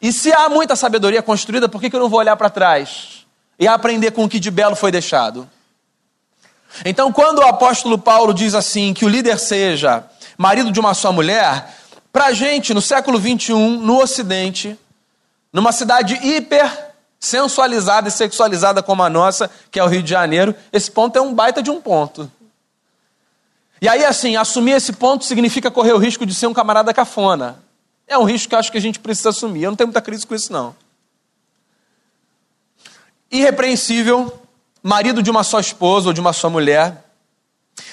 E 0.00 0.12
se 0.12 0.32
há 0.32 0.48
muita 0.48 0.76
sabedoria 0.76 1.22
construída, 1.22 1.68
por 1.68 1.80
que 1.80 1.94
eu 1.94 2.00
não 2.00 2.08
vou 2.08 2.20
olhar 2.20 2.36
para 2.36 2.50
trás 2.50 3.23
e 3.58 3.68
aprender 3.68 4.10
com 4.12 4.24
o 4.24 4.28
que 4.28 4.40
de 4.40 4.50
belo 4.50 4.76
foi 4.76 4.90
deixado? 4.90 5.48
Então, 6.84 7.12
quando 7.12 7.38
o 7.38 7.46
apóstolo 7.46 7.98
Paulo 7.98 8.34
diz 8.34 8.54
assim 8.54 8.92
que 8.92 9.04
o 9.04 9.08
líder 9.08 9.38
seja 9.38 10.04
marido 10.36 10.72
de 10.72 10.80
uma 10.80 10.94
só 10.94 11.12
mulher, 11.12 11.76
para 12.12 12.26
a 12.26 12.32
gente, 12.32 12.74
no 12.74 12.80
século 12.80 13.18
21, 13.18 13.78
no 13.78 14.00
Ocidente, 14.00 14.78
numa 15.52 15.72
cidade 15.72 16.14
hiper 16.14 16.92
sensualizada 17.20 18.08
e 18.08 18.10
sexualizada 18.10 18.82
como 18.82 19.02
a 19.02 19.08
nossa, 19.08 19.50
que 19.70 19.78
é 19.78 19.84
o 19.84 19.86
Rio 19.86 20.02
de 20.02 20.10
Janeiro, 20.10 20.54
esse 20.72 20.90
ponto 20.90 21.16
é 21.16 21.22
um 21.22 21.32
baita 21.32 21.62
de 21.62 21.70
um 21.70 21.80
ponto. 21.80 22.30
E 23.80 23.88
aí, 23.88 24.04
assim, 24.04 24.36
assumir 24.36 24.72
esse 24.72 24.92
ponto 24.92 25.24
significa 25.24 25.70
correr 25.70 25.92
o 25.92 25.98
risco 25.98 26.24
de 26.24 26.34
ser 26.34 26.46
um 26.46 26.54
camarada 26.54 26.92
cafona. 26.92 27.58
É 28.06 28.16
um 28.18 28.24
risco 28.24 28.48
que 28.48 28.56
acho 28.56 28.70
que 28.70 28.78
a 28.78 28.80
gente 28.80 28.98
precisa 28.98 29.30
assumir. 29.30 29.64
Eu 29.64 29.70
não 29.70 29.76
tenho 29.76 29.88
muita 29.88 30.00
crise 30.00 30.26
com 30.26 30.34
isso, 30.34 30.52
não. 30.52 30.74
Irrepreensível, 33.34 34.32
marido 34.80 35.20
de 35.20 35.28
uma 35.28 35.42
só 35.42 35.58
esposa 35.58 36.06
ou 36.06 36.12
de 36.12 36.20
uma 36.20 36.32
só 36.32 36.48
mulher. 36.48 37.04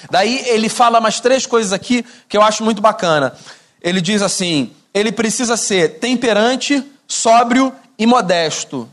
Daí 0.08 0.38
ele 0.46 0.68
fala 0.68 1.00
mais 1.00 1.18
três 1.18 1.46
coisas 1.46 1.72
aqui 1.72 2.04
que 2.28 2.36
eu 2.36 2.42
acho 2.42 2.62
muito 2.62 2.80
bacana. 2.80 3.36
Ele 3.80 4.00
diz 4.00 4.22
assim: 4.22 4.72
ele 4.94 5.10
precisa 5.10 5.56
ser 5.56 5.98
temperante, 5.98 6.80
sóbrio 7.08 7.74
e 7.98 8.06
modesto. 8.06 8.88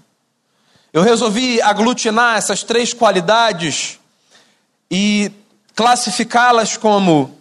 Eu 0.91 1.03
resolvi 1.03 1.61
aglutinar 1.61 2.37
essas 2.37 2.63
três 2.63 2.95
qualidades 2.95 3.99
e 4.89 5.31
classificá-las 5.75 6.77
como 6.77 7.37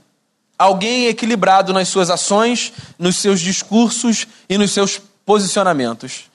alguém 0.58 1.06
equilibrado 1.06 1.72
nas 1.72 1.88
suas 1.88 2.10
ações, 2.10 2.74
nos 2.98 3.16
seus 3.16 3.40
discursos 3.40 4.26
e 4.50 4.58
nos 4.58 4.72
seus 4.72 5.00
posicionamentos. 5.24 6.28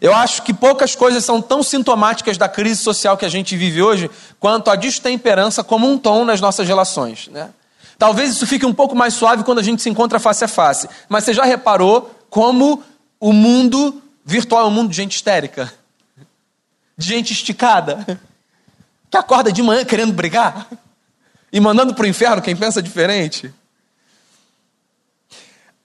Eu 0.00 0.14
acho 0.14 0.42
que 0.42 0.52
poucas 0.52 0.94
coisas 0.94 1.24
são 1.24 1.40
tão 1.40 1.62
sintomáticas 1.62 2.36
da 2.36 2.48
crise 2.48 2.82
social 2.82 3.16
que 3.16 3.24
a 3.24 3.28
gente 3.28 3.56
vive 3.56 3.82
hoje 3.82 4.10
quanto 4.38 4.70
a 4.70 4.76
destemperança 4.76 5.64
como 5.64 5.90
um 5.90 5.96
tom 5.96 6.24
nas 6.24 6.40
nossas 6.40 6.68
relações. 6.68 7.28
Né? 7.28 7.50
Talvez 7.98 8.30
isso 8.30 8.46
fique 8.46 8.66
um 8.66 8.74
pouco 8.74 8.94
mais 8.94 9.14
suave 9.14 9.42
quando 9.42 9.58
a 9.58 9.62
gente 9.62 9.82
se 9.82 9.88
encontra 9.88 10.18
face 10.18 10.44
a 10.44 10.48
face, 10.48 10.88
mas 11.08 11.24
você 11.24 11.32
já 11.32 11.44
reparou 11.44 12.14
como 12.28 12.82
o 13.18 13.32
mundo 13.32 14.02
virtual 14.24 14.64
é 14.64 14.66
um 14.66 14.70
mundo 14.70 14.90
de 14.90 14.96
gente 14.96 15.14
histérica? 15.14 15.72
De 16.96 17.06
gente 17.06 17.32
esticada? 17.32 18.20
Que 19.08 19.16
acorda 19.16 19.52
de 19.52 19.62
manhã 19.62 19.84
querendo 19.84 20.12
brigar? 20.12 20.66
E 21.52 21.60
mandando 21.60 21.94
para 21.94 22.04
o 22.04 22.08
inferno 22.08 22.42
quem 22.42 22.56
pensa 22.56 22.82
diferente? 22.82 23.54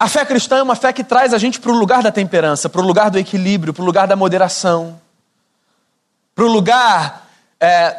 A 0.01 0.08
fé 0.08 0.25
cristã 0.25 0.58
é 0.58 0.63
uma 0.63 0.75
fé 0.75 0.91
que 0.91 1.03
traz 1.03 1.31
a 1.31 1.38
gente 1.38 1.60
para 1.60 1.72
o 1.72 1.75
lugar 1.75 2.01
da 2.01 2.12
temperança, 2.12 2.67
para 2.67 2.81
o 2.81 2.84
lugar 2.84 3.12
do 3.12 3.20
equilíbrio, 3.20 3.72
para 3.72 3.84
o 3.84 3.86
lugar 3.86 4.08
da 4.08 4.15
moderação, 4.15 5.00
para 6.34 6.43
o 6.43 6.48
lugar 6.48 7.29
é, 7.60 7.96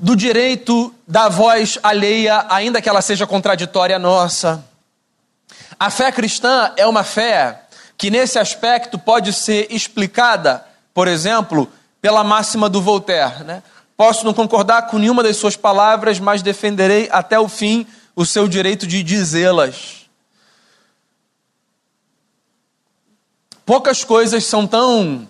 do 0.00 0.16
direito 0.16 0.92
da 1.06 1.28
voz 1.28 1.78
alheia, 1.84 2.46
ainda 2.48 2.82
que 2.82 2.88
ela 2.88 3.00
seja 3.00 3.28
contraditória 3.28 3.94
à 3.94 3.98
nossa. 4.00 4.64
A 5.78 5.88
fé 5.88 6.10
cristã 6.10 6.72
é 6.76 6.84
uma 6.84 7.04
fé 7.04 7.60
que, 7.96 8.10
nesse 8.10 8.36
aspecto, 8.36 8.98
pode 8.98 9.32
ser 9.32 9.68
explicada, 9.70 10.66
por 10.92 11.06
exemplo, 11.06 11.68
pela 12.02 12.24
máxima 12.24 12.68
do 12.68 12.82
Voltaire. 12.82 13.44
Né? 13.44 13.62
Posso 13.96 14.24
não 14.24 14.34
concordar 14.34 14.88
com 14.88 14.98
nenhuma 14.98 15.22
das 15.22 15.36
suas 15.36 15.54
palavras, 15.54 16.18
mas 16.18 16.42
defenderei 16.42 17.08
até 17.12 17.38
o 17.38 17.46
fim 17.46 17.86
o 18.16 18.26
seu 18.26 18.48
direito 18.48 18.84
de 18.84 19.00
dizê-las. 19.04 19.99
Poucas 23.70 24.02
coisas 24.02 24.44
são 24.46 24.66
tão 24.66 25.28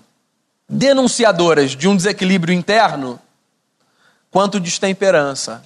denunciadoras 0.67 1.73
de 1.73 1.87
um 1.87 1.95
desequilíbrio 1.95 2.55
interno 2.55 3.21
quanto 4.31 4.59
destemperança. 4.59 5.63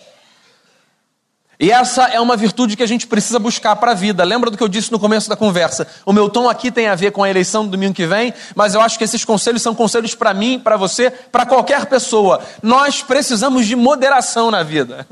E 1.61 1.71
essa 1.71 2.09
é 2.09 2.19
uma 2.19 2.37
virtude 2.37 2.77
que 2.77 2.83
a 2.83 2.89
gente 2.89 3.07
precisa 3.07 3.39
buscar 3.39 3.77
para 3.77 3.93
a 3.93 3.95
vida. 3.95 4.25
Lembra 4.25 4.51
do 4.51 4.57
que 4.57 4.63
eu 4.65 4.67
disse 4.67 4.91
no 4.91 4.99
começo 4.99 5.29
da 5.29 5.37
conversa? 5.37 5.87
O 6.05 6.13
meu 6.13 6.29
tom 6.29 6.49
aqui 6.49 6.69
tem 6.69 6.89
a 6.89 6.97
ver 6.97 7.13
com 7.13 7.23
a 7.23 7.31
eleição 7.31 7.65
do 7.65 7.71
domingo 7.71 7.95
que 7.95 8.09
vem, 8.09 8.35
mas 8.57 8.75
eu 8.75 8.81
acho 8.81 8.99
que 8.99 9.05
esses 9.05 9.25
conselhos 9.25 9.63
são 9.63 9.73
conselhos 9.73 10.17
para 10.17 10.35
mim, 10.35 10.59
para 10.59 10.77
você, 10.77 11.13
para 11.13 11.47
qualquer 11.47 11.87
pessoa. 11.87 12.43
Nós 12.61 13.05
precisamos 13.05 13.67
de 13.67 13.77
moderação 13.77 14.51
na 14.51 14.65
vida. 14.65 15.07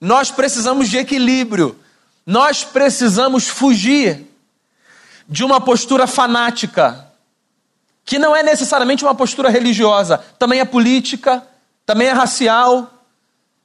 Nós 0.00 0.32
precisamos 0.32 0.88
de 0.88 0.96
equilíbrio. 0.96 1.78
Nós 2.26 2.64
precisamos 2.64 3.46
fugir 3.46 4.27
de 5.28 5.44
uma 5.44 5.60
postura 5.60 6.06
fanática, 6.06 7.06
que 8.04 8.18
não 8.18 8.34
é 8.34 8.42
necessariamente 8.42 9.04
uma 9.04 9.14
postura 9.14 9.50
religiosa, 9.50 10.18
também 10.38 10.60
é 10.60 10.64
política, 10.64 11.46
também 11.84 12.08
é 12.08 12.12
racial, 12.12 12.90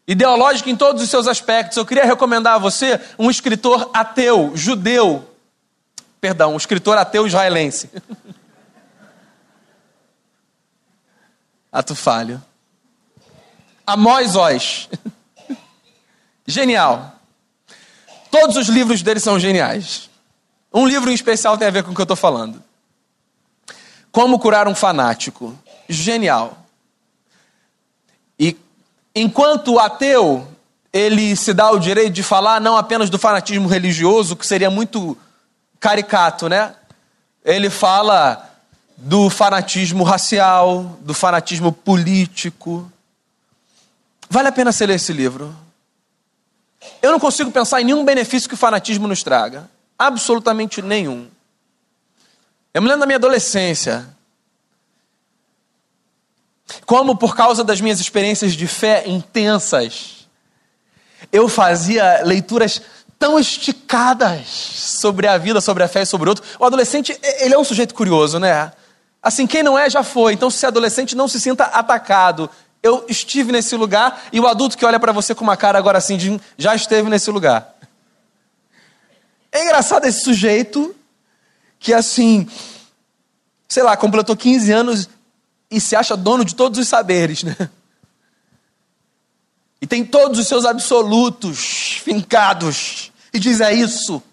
ideológica 0.05 0.69
em 0.69 0.75
todos 0.75 1.01
os 1.01 1.09
seus 1.09 1.27
aspectos. 1.27 1.77
Eu 1.77 1.85
queria 1.85 2.03
recomendar 2.03 2.55
a 2.55 2.57
você 2.57 2.99
um 3.17 3.31
escritor 3.31 3.89
ateu, 3.93 4.51
judeu, 4.53 5.29
perdão, 6.19 6.53
um 6.53 6.57
escritor 6.57 6.97
ateu 6.97 7.25
israelense. 7.25 7.89
Ato 11.71 11.95
falho. 11.95 12.43
Amós 13.87 14.35
Oz. 14.35 14.89
Genial. 16.45 17.13
Todos 18.29 18.57
os 18.57 18.67
livros 18.67 19.01
dele 19.01 19.19
são 19.19 19.39
geniais. 19.39 20.09
Um 20.73 20.87
livro 20.87 21.11
em 21.11 21.13
especial 21.13 21.57
tem 21.57 21.67
a 21.67 21.71
ver 21.71 21.83
com 21.83 21.91
o 21.91 21.95
que 21.95 22.01
eu 22.01 22.03
estou 22.03 22.17
falando. 22.17 22.63
Como 24.11 24.39
curar 24.39 24.67
um 24.67 24.73
fanático. 24.73 25.57
Genial. 25.87 26.57
E 28.39 28.57
enquanto 29.15 29.77
ateu, 29.77 30.47
ele 30.91 31.35
se 31.35 31.53
dá 31.53 31.71
o 31.71 31.79
direito 31.79 32.13
de 32.13 32.23
falar 32.23 32.59
não 32.59 32.75
apenas 32.75 33.09
do 33.09 33.19
fanatismo 33.19 33.67
religioso, 33.67 34.35
que 34.35 34.47
seria 34.47 34.69
muito 34.69 35.17
caricato, 35.79 36.49
né? 36.49 36.75
Ele 37.45 37.69
fala 37.69 38.49
do 38.97 39.29
fanatismo 39.29 40.03
racial, 40.03 40.97
do 41.01 41.13
fanatismo 41.13 41.71
político. 41.71 42.89
Vale 44.29 44.47
a 44.47 44.51
pena 44.51 44.71
você 44.71 44.85
ler 44.85 44.95
esse 44.95 45.13
livro. 45.13 45.55
Eu 47.01 47.11
não 47.11 47.19
consigo 47.19 47.51
pensar 47.51 47.81
em 47.81 47.85
nenhum 47.85 48.03
benefício 48.03 48.47
que 48.47 48.55
o 48.55 48.57
fanatismo 48.57 49.07
nos 49.07 49.21
traga. 49.21 49.69
Absolutamente 49.97 50.81
nenhum. 50.81 51.27
Eu 52.73 52.81
me 52.81 52.87
lembro 52.87 53.01
da 53.01 53.05
minha 53.05 53.17
adolescência. 53.17 54.07
Como, 56.85 57.15
por 57.15 57.35
causa 57.35 57.63
das 57.63 57.79
minhas 57.79 57.99
experiências 57.99 58.53
de 58.53 58.67
fé 58.67 59.03
intensas, 59.07 60.27
eu 61.31 61.47
fazia 61.47 62.21
leituras 62.23 62.81
tão 63.19 63.39
esticadas 63.39 64.47
sobre 64.47 65.27
a 65.27 65.37
vida, 65.37 65.61
sobre 65.61 65.83
a 65.83 65.87
fé 65.87 66.01
e 66.01 66.05
sobre 66.05 66.27
o 66.27 66.31
outro. 66.31 66.43
O 66.59 66.65
adolescente, 66.65 67.17
ele 67.39 67.53
é 67.53 67.57
um 67.57 67.63
sujeito 67.63 67.93
curioso, 67.93 68.39
né? 68.39 68.71
Assim, 69.21 69.47
quem 69.47 69.63
não 69.63 69.79
é, 69.79 69.89
já 69.89 70.03
foi. 70.03 70.33
Então, 70.33 70.49
se 70.49 70.65
é 70.65 70.67
adolescente, 70.67 71.15
não 71.15 71.27
se 71.27 71.39
sinta 71.39 71.63
atacado. 71.65 72.49
Eu 72.81 73.05
estive 73.07 73.51
nesse 73.53 73.77
lugar 73.77 74.23
e 74.33 74.39
o 74.39 74.47
adulto 74.47 74.77
que 74.77 74.85
olha 74.85 74.99
para 74.99 75.13
você 75.13 75.33
com 75.33 75.43
uma 75.43 75.55
cara 75.55 75.77
agora 75.77 75.97
assim, 75.97 76.39
já 76.57 76.75
esteve 76.75 77.09
nesse 77.09 77.31
lugar. 77.31 77.73
É 79.53 79.63
engraçado 79.63 80.05
esse 80.05 80.21
sujeito 80.21 80.95
que, 81.79 81.93
assim, 81.93 82.49
sei 83.69 83.83
lá, 83.83 83.95
completou 83.95 84.35
15 84.35 84.71
anos 84.71 85.09
e 85.69 85.79
se 85.79 85.95
acha 85.95 86.17
dono 86.17 86.43
de 86.43 86.55
todos 86.55 86.79
os 86.79 86.87
saberes, 86.87 87.43
né? 87.43 87.55
E 89.79 89.85
tem 89.85 90.03
todos 90.03 90.39
os 90.39 90.47
seus 90.47 90.65
absolutos 90.65 92.01
fincados. 92.03 93.11
E 93.31 93.37
diz: 93.37 93.61
é 93.61 93.71
isso. 93.73 94.23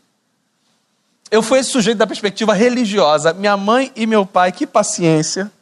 Eu 1.31 1.43
fui 1.43 1.59
esse 1.59 1.71
sujeito 1.71 1.99
da 1.99 2.07
perspectiva 2.07 2.55
religiosa. 2.55 3.35
Minha 3.35 3.57
mãe 3.57 3.93
e 3.95 4.07
meu 4.07 4.25
pai, 4.25 4.53
que 4.53 4.67
paciência. 4.67 5.53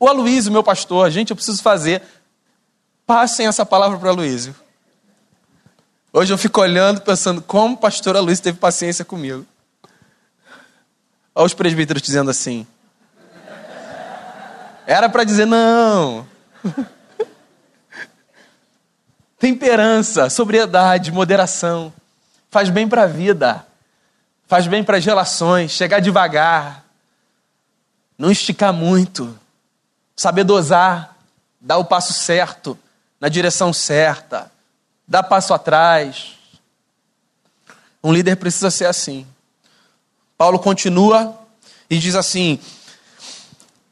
O 0.00 0.08
Aloysio, 0.08 0.50
meu 0.50 0.64
pastor, 0.64 1.10
gente, 1.10 1.30
eu 1.30 1.36
preciso 1.36 1.62
fazer. 1.62 2.02
Passem 3.06 3.46
essa 3.46 3.64
palavra 3.64 3.98
para 3.98 4.08
o 4.08 4.10
Aloysio. 4.10 4.54
Hoje 6.14 6.30
eu 6.30 6.36
fico 6.36 6.60
olhando, 6.60 7.00
pensando 7.00 7.40
como 7.40 7.74
o 7.74 7.78
pastor 7.78 8.14
Aloysio 8.16 8.44
teve 8.44 8.58
paciência 8.58 9.02
comigo. 9.02 9.46
Olha 11.34 11.46
os 11.46 11.54
presbíteros 11.54 12.02
dizendo 12.02 12.30
assim. 12.30 12.66
Era 14.86 15.08
para 15.08 15.24
dizer 15.24 15.46
não. 15.46 16.26
Temperança, 19.38 20.28
sobriedade, 20.28 21.10
moderação. 21.10 21.90
Faz 22.50 22.68
bem 22.68 22.86
para 22.86 23.04
a 23.04 23.06
vida. 23.06 23.66
Faz 24.46 24.66
bem 24.66 24.84
para 24.84 24.98
as 24.98 25.06
relações. 25.06 25.70
Chegar 25.70 26.00
devagar. 26.00 26.84
Não 28.18 28.30
esticar 28.30 28.70
muito. 28.70 29.34
Saber 30.14 30.44
dosar. 30.44 31.16
Dar 31.58 31.78
o 31.78 31.86
passo 31.86 32.12
certo. 32.12 32.78
Na 33.18 33.30
direção 33.30 33.72
certa. 33.72 34.52
Dar 35.06 35.22
passo 35.22 35.52
atrás. 35.52 36.32
Um 38.02 38.12
líder 38.12 38.36
precisa 38.36 38.70
ser 38.70 38.86
assim. 38.86 39.26
Paulo 40.36 40.58
continua 40.58 41.38
e 41.88 41.98
diz 41.98 42.14
assim: 42.14 42.58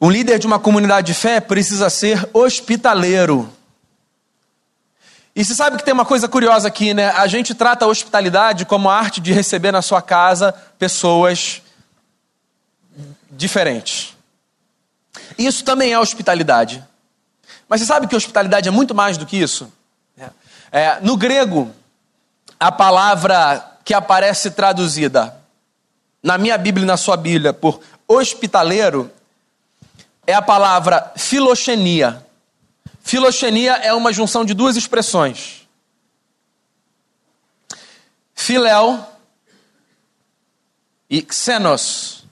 um 0.01 0.11
líder 0.11 0.39
de 0.39 0.47
uma 0.47 0.59
comunidade 0.59 1.09
de 1.09 1.15
fé 1.15 1.41
precisa 1.41 1.91
ser 1.91 2.29
hospitaleiro. 2.33 3.53
E 5.37 5.45
você 5.45 5.55
sabe 5.55 5.77
que 5.77 5.85
tem 5.85 5.95
uma 5.95 6.05
coisa 6.05 6.29
curiosa 6.29 6.69
aqui, 6.69 6.93
né? 6.93 7.11
A 7.11 7.27
gente 7.27 7.55
trata 7.55 7.85
a 7.85 7.89
hospitalidade 7.89 8.65
como 8.65 8.89
a 8.91 8.97
arte 8.97 9.21
de 9.21 9.33
receber 9.33 9.71
na 9.71 9.81
sua 9.81 10.03
casa 10.03 10.53
pessoas 10.79 11.63
diferentes. 13.31 14.17
Isso 15.39 15.65
também 15.65 15.93
é 15.93 15.99
hospitalidade. 15.99 16.85
Mas 17.69 17.81
você 17.81 17.87
sabe 17.87 18.09
que 18.09 18.17
hospitalidade 18.17 18.69
é 18.69 18.73
muito 18.73 18.95
mais 18.95 19.17
do 19.17 19.25
que 19.25 19.37
isso? 19.37 19.73
É, 20.73 21.01
no 21.01 21.17
grego, 21.17 21.73
a 22.59 22.71
palavra 22.71 23.79
que 23.85 23.95
aparece 23.95 24.51
traduzida 24.51 25.37
na 26.23 26.39
minha 26.39 26.57
Bíblia 26.59 26.85
e 26.85 26.87
na 26.87 26.97
sua 26.97 27.17
Bíblia 27.17 27.53
por 27.53 27.81
hospitaleiro 28.07 29.11
é 30.27 30.35
a 30.35 30.43
palavra 30.43 31.13
filoxenia. 31.17 32.25
Filoxenia 33.01 33.73
é 33.77 33.93
uma 33.93 34.13
junção 34.13 34.45
de 34.45 34.55
duas 34.55 34.77
expressões. 34.77 35.67
Filéu 38.35 39.05
e 41.09 41.27
xenos. 41.31 42.25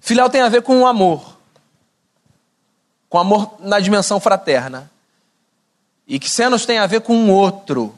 Filéu 0.00 0.30
tem 0.30 0.40
a 0.40 0.48
ver 0.48 0.62
com 0.62 0.80
o 0.80 0.86
amor. 0.86 1.36
Com 3.08 3.18
amor 3.18 3.56
na 3.60 3.80
dimensão 3.80 4.18
fraterna. 4.18 4.90
E 6.06 6.20
xenos 6.22 6.66
tem 6.66 6.78
a 6.78 6.86
ver 6.86 7.00
com 7.00 7.16
o 7.16 7.30
outro. 7.30 7.94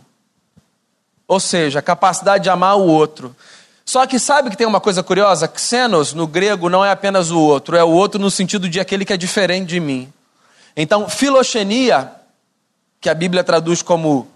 Ou 1.27 1.41
seja, 1.41 1.81
a 1.81 1.83
capacidade 1.83 2.45
de 2.45 2.51
amar 2.51 2.77
o 2.77 2.87
outro. 2.87 3.35
Só 3.85 4.07
que 4.07 4.19
sabe 4.19 4.51
que 4.51 4.57
tem 4.57 4.67
uma 4.67 4.81
coisa 4.81 5.03
curiosa? 5.03 5.51
Xenos, 5.57 6.13
no 6.13 6.27
grego, 6.27 6.69
não 6.69 6.85
é 6.85 6.91
apenas 6.91 7.31
o 7.31 7.41
outro, 7.41 7.77
é 7.77 7.85
o 7.85 7.91
outro 7.91 8.21
no 8.21 8.31
sentido 8.31 8.69
de 8.69 8.81
aquele 8.81 9.05
que 9.05 9.13
é 9.13 9.17
diferente 9.17 9.67
de 9.67 9.81
mim. 9.81 10.13
Então, 10.77 11.09
filoxenia, 11.09 12.11
que 13.01 13.09
a 13.09 13.15
Bíblia 13.15 13.45
traduz 13.45 13.83
como 13.83 14.29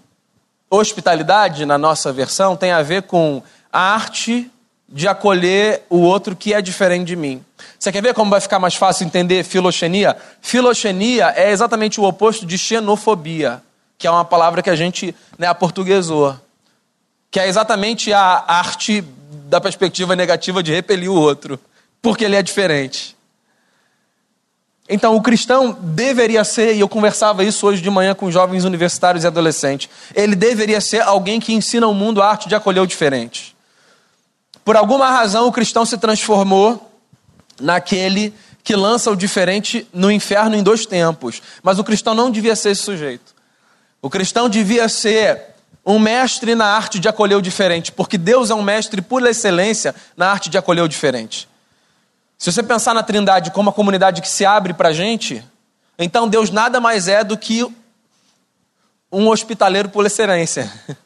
hospitalidade 0.69 1.65
na 1.65 1.77
nossa 1.77 2.13
versão, 2.13 2.55
tem 2.55 2.71
a 2.71 2.81
ver 2.81 3.03
com 3.03 3.43
a 3.71 3.93
arte 3.93 4.49
de 4.91 5.07
acolher 5.07 5.83
o 5.89 5.99
outro 5.99 6.35
que 6.35 6.53
é 6.53 6.61
diferente 6.61 7.07
de 7.07 7.15
mim. 7.15 7.43
Você 7.79 7.91
quer 7.91 8.01
ver 8.01 8.13
como 8.13 8.29
vai 8.29 8.41
ficar 8.41 8.59
mais 8.59 8.75
fácil 8.75 9.05
entender 9.05 9.43
filoxenia? 9.43 10.17
Filoxenia 10.41 11.33
é 11.35 11.51
exatamente 11.51 11.99
o 11.99 12.03
oposto 12.03 12.45
de 12.45 12.57
xenofobia, 12.57 13.63
que 13.97 14.05
é 14.05 14.11
uma 14.11 14.25
palavra 14.25 14.61
que 14.61 14.69
a 14.69 14.75
gente 14.75 15.15
né, 15.37 15.47
aportuguesou. 15.47 16.35
Que 17.29 17.39
é 17.39 17.47
exatamente 17.47 18.11
a 18.11 18.43
arte 18.45 19.01
da 19.47 19.61
perspectiva 19.61 20.15
negativa 20.15 20.61
de 20.61 20.73
repelir 20.73 21.09
o 21.09 21.15
outro, 21.15 21.57
porque 22.01 22.25
ele 22.25 22.35
é 22.35 22.41
diferente. 22.41 23.15
Então, 24.89 25.15
o 25.15 25.21
cristão 25.21 25.71
deveria 25.79 26.43
ser, 26.43 26.75
e 26.75 26.81
eu 26.81 26.89
conversava 26.89 27.45
isso 27.45 27.65
hoje 27.65 27.81
de 27.81 27.89
manhã 27.89 28.13
com 28.13 28.29
jovens 28.29 28.65
universitários 28.65 29.23
e 29.23 29.27
adolescentes, 29.27 29.89
ele 30.13 30.35
deveria 30.35 30.81
ser 30.81 31.01
alguém 31.01 31.39
que 31.39 31.53
ensina 31.53 31.85
ao 31.85 31.93
mundo 31.93 32.21
a 32.21 32.27
arte 32.27 32.49
de 32.49 32.55
acolher 32.55 32.81
o 32.81 32.87
diferente. 32.87 33.55
Por 34.63 34.75
alguma 34.75 35.09
razão, 35.09 35.47
o 35.47 35.51
cristão 35.51 35.85
se 35.85 35.97
transformou 35.97 36.91
naquele 37.59 38.33
que 38.63 38.75
lança 38.75 39.09
o 39.09 39.15
diferente 39.15 39.87
no 39.93 40.11
inferno 40.11 40.55
em 40.55 40.63
dois 40.63 40.85
tempos. 40.85 41.41
Mas 41.63 41.79
o 41.79 41.83
cristão 41.83 42.13
não 42.13 42.29
devia 42.29 42.55
ser 42.55 42.71
esse 42.71 42.83
sujeito. 42.83 43.33
O 44.01 44.09
cristão 44.09 44.49
devia 44.49 44.87
ser 44.87 45.51
um 45.85 45.97
mestre 45.97 46.53
na 46.53 46.65
arte 46.65 46.99
de 46.99 47.07
acolher 47.07 47.35
o 47.35 47.41
diferente, 47.41 47.91
porque 47.91 48.17
Deus 48.17 48.49
é 48.51 48.55
um 48.55 48.61
mestre 48.61 49.01
por 49.01 49.25
excelência 49.25 49.95
na 50.15 50.29
arte 50.29 50.49
de 50.49 50.57
acolher 50.57 50.81
o 50.81 50.87
diferente. 50.87 51.49
Se 52.37 52.51
você 52.51 52.61
pensar 52.61 52.93
na 52.93 53.03
Trindade 53.03 53.51
como 53.51 53.69
a 53.69 53.73
comunidade 53.73 54.21
que 54.21 54.29
se 54.29 54.45
abre 54.45 54.73
para 54.73 54.89
a 54.89 54.93
gente, 54.93 55.43
então 55.97 56.27
Deus 56.27 56.49
nada 56.49 56.79
mais 56.79 57.07
é 57.07 57.23
do 57.23 57.37
que 57.37 57.63
um 59.11 59.27
hospitaleiro 59.27 59.89
por 59.89 60.05
excelência. 60.05 60.71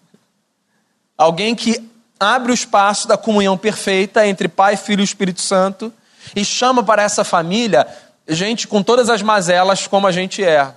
Alguém 1.18 1.56
que 1.56 1.90
abre 2.20 2.52
o 2.52 2.56
espaço 2.56 3.08
da 3.08 3.18
comunhão 3.18 3.58
perfeita 3.58 4.26
entre 4.28 4.48
Pai, 4.48 4.78
Filho 4.78 5.02
e 5.02 5.04
Espírito 5.04 5.42
Santo 5.42 5.92
e 6.36 6.44
chama 6.44 6.84
para 6.84 7.04
essa 7.04 7.24
família 7.24 7.88
gente 8.28 8.68
com 8.68 8.82
todas 8.82 9.10
as 9.10 9.22
mazelas 9.22 9.88
como 9.88 10.08
a 10.08 10.12
gente 10.12 10.44
é. 10.44 10.74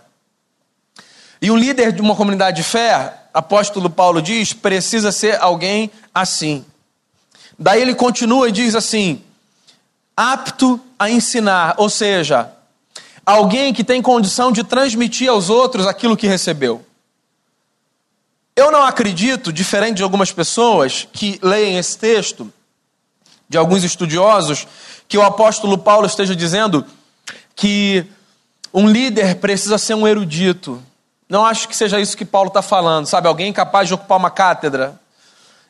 E 1.41 1.51
um 1.51 1.57
líder 1.57 1.93
de 1.93 2.03
uma 2.03 2.17
comunidade 2.17 2.59
de 2.59 2.63
fé, 2.63 3.15
apóstolo 3.33 3.89
Paulo 3.89 4.21
diz, 4.21 4.53
precisa 4.53 5.13
ser 5.13 5.41
alguém 5.41 5.91
assim. 6.13 6.65
Daí 7.59 7.81
ele 7.81 7.95
continua 7.95 8.49
e 8.49 8.53
diz 8.53 8.75
assim: 8.75 9.23
apto 10.17 10.81
a 10.99 11.09
ensinar, 11.09 11.75
ou 11.79 11.89
seja, 11.89 12.51
alguém 13.25 13.73
que 13.73 13.85
tem 13.85 14.03
condição 14.03 14.51
de 14.51 14.65
transmitir 14.65 15.29
aos 15.29 15.49
outros 15.49 15.87
aquilo 15.87 16.17
que 16.17 16.27
recebeu. 16.27 16.85
Eu 18.59 18.73
não 18.73 18.83
acredito, 18.83 19.53
diferente 19.53 19.99
de 19.99 20.03
algumas 20.03 20.33
pessoas 20.33 21.07
que 21.13 21.39
leem 21.41 21.79
esse 21.79 21.97
texto, 21.97 22.53
de 23.49 23.57
alguns 23.57 23.85
estudiosos, 23.85 24.67
que 25.07 25.17
o 25.17 25.23
apóstolo 25.23 25.79
Paulo 25.79 26.09
esteja 26.09 26.35
dizendo 26.35 26.85
que 27.55 28.05
um 28.75 28.89
líder 28.89 29.37
precisa 29.37 29.79
ser 29.79 29.95
um 29.95 30.09
erudito. 30.09 30.83
Não 31.29 31.47
acho 31.47 31.69
que 31.69 31.77
seja 31.77 32.01
isso 32.01 32.17
que 32.17 32.25
Paulo 32.25 32.49
está 32.49 32.61
falando, 32.61 33.07
sabe? 33.07 33.29
Alguém 33.29 33.53
capaz 33.53 33.87
de 33.87 33.95
ocupar 33.95 34.19
uma 34.19 34.29
cátedra. 34.29 35.01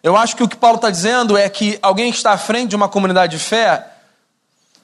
Eu 0.03 0.17
acho 0.17 0.35
que 0.35 0.43
o 0.43 0.49
que 0.49 0.57
Paulo 0.57 0.77
está 0.77 0.89
dizendo 0.89 1.37
é 1.37 1.47
que 1.47 1.79
alguém 1.83 2.11
que 2.11 2.17
está 2.17 2.33
à 2.33 2.39
frente 2.39 2.71
de 2.71 2.77
uma 2.77 2.89
comunidade 2.89 3.37
de 3.37 3.45
fé 3.45 3.87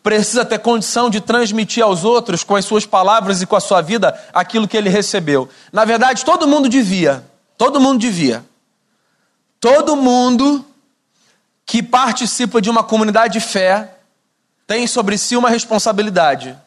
precisa 0.02 0.44
ter 0.44 0.58
condição 0.58 1.08
de 1.08 1.22
transmitir 1.22 1.82
aos 1.82 2.04
outros, 2.04 2.44
com 2.44 2.54
as 2.54 2.66
suas 2.66 2.84
palavras 2.84 3.40
e 3.40 3.46
com 3.46 3.56
a 3.56 3.60
sua 3.60 3.80
vida, 3.80 4.14
aquilo 4.34 4.68
que 4.68 4.76
ele 4.76 4.90
recebeu. 4.90 5.48
Na 5.72 5.86
verdade, 5.86 6.22
todo 6.22 6.46
mundo 6.46 6.68
devia. 6.68 7.32
Todo 7.56 7.80
mundo 7.80 8.00
devia. 8.00 8.44
Todo 9.60 9.96
mundo 9.96 10.64
que 11.64 11.82
participa 11.82 12.60
de 12.60 12.68
uma 12.68 12.84
comunidade 12.84 13.34
de 13.34 13.40
fé 13.40 13.94
tem 14.66 14.86
sobre 14.86 15.16
si 15.16 15.36
uma 15.36 15.48
responsabilidade. 15.48 16.58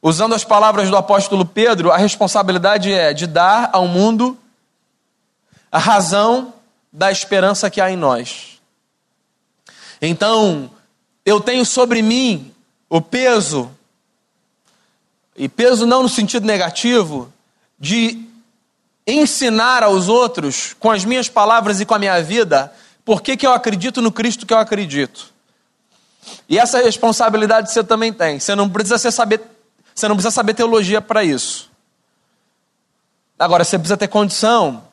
Usando 0.00 0.34
as 0.34 0.44
palavras 0.44 0.88
do 0.88 0.96
apóstolo 0.96 1.44
Pedro, 1.44 1.90
a 1.90 1.96
responsabilidade 1.96 2.92
é 2.92 3.12
de 3.12 3.26
dar 3.26 3.70
ao 3.72 3.88
mundo 3.88 4.38
a 5.70 5.78
razão 5.78 6.54
da 6.92 7.10
esperança 7.10 7.68
que 7.68 7.80
há 7.80 7.90
em 7.90 7.96
nós. 7.96 8.60
Então, 10.00 10.70
eu 11.24 11.40
tenho 11.40 11.64
sobre 11.64 12.00
mim 12.00 12.54
o 12.88 13.00
peso, 13.00 13.70
e 15.36 15.48
peso 15.48 15.84
não 15.86 16.04
no 16.04 16.08
sentido 16.08 16.46
negativo, 16.46 17.32
de 17.78 18.27
ensinar 19.08 19.82
aos 19.82 20.06
outros, 20.08 20.76
com 20.78 20.90
as 20.90 21.04
minhas 21.04 21.28
palavras 21.30 21.80
e 21.80 21.86
com 21.86 21.94
a 21.94 21.98
minha 21.98 22.22
vida, 22.22 22.70
por 23.04 23.22
que, 23.22 23.38
que 23.38 23.46
eu 23.46 23.52
acredito 23.52 24.02
no 24.02 24.12
Cristo 24.12 24.44
que 24.44 24.52
eu 24.52 24.58
acredito. 24.58 25.32
E 26.46 26.58
essa 26.58 26.82
responsabilidade 26.82 27.72
você 27.72 27.82
também 27.82 28.12
tem. 28.12 28.38
Você 28.38 28.54
não 28.54 28.68
precisa 28.68 28.98
saber, 29.10 29.40
você 29.94 30.06
não 30.06 30.14
precisa 30.14 30.30
saber 30.30 30.52
teologia 30.52 31.00
para 31.00 31.24
isso. 31.24 31.70
Agora 33.38 33.64
você 33.64 33.78
precisa 33.78 33.96
ter 33.96 34.08
condição 34.08 34.84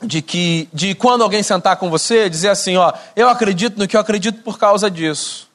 de 0.00 0.22
que 0.22 0.68
de 0.72 0.94
quando 0.94 1.22
alguém 1.22 1.42
sentar 1.42 1.76
com 1.76 1.90
você, 1.90 2.30
dizer 2.30 2.50
assim, 2.50 2.76
ó, 2.76 2.92
eu 3.16 3.28
acredito 3.28 3.78
no 3.78 3.88
que 3.88 3.96
eu 3.96 4.00
acredito 4.00 4.42
por 4.42 4.58
causa 4.58 4.88
disso. 4.88 5.48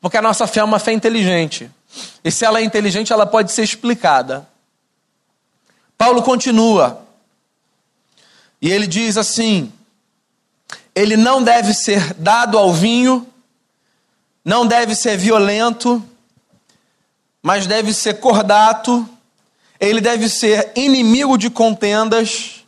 Porque 0.00 0.16
a 0.16 0.22
nossa 0.22 0.46
fé 0.46 0.60
é 0.60 0.64
uma 0.64 0.78
fé 0.78 0.92
inteligente. 0.92 1.70
E 2.24 2.30
se 2.30 2.46
ela 2.46 2.60
é 2.60 2.64
inteligente, 2.64 3.12
ela 3.12 3.26
pode 3.26 3.52
ser 3.52 3.62
explicada. 3.62 4.48
Paulo 5.98 6.22
continua. 6.22 7.05
E 8.60 8.70
ele 8.70 8.86
diz 8.86 9.16
assim: 9.16 9.72
ele 10.94 11.16
não 11.16 11.42
deve 11.42 11.74
ser 11.74 12.14
dado 12.14 12.56
ao 12.56 12.72
vinho, 12.72 13.26
não 14.44 14.66
deve 14.66 14.94
ser 14.94 15.16
violento, 15.18 16.02
mas 17.42 17.66
deve 17.66 17.92
ser 17.92 18.14
cordato, 18.14 19.08
ele 19.78 20.00
deve 20.00 20.28
ser 20.28 20.72
inimigo 20.74 21.36
de 21.36 21.50
contendas 21.50 22.64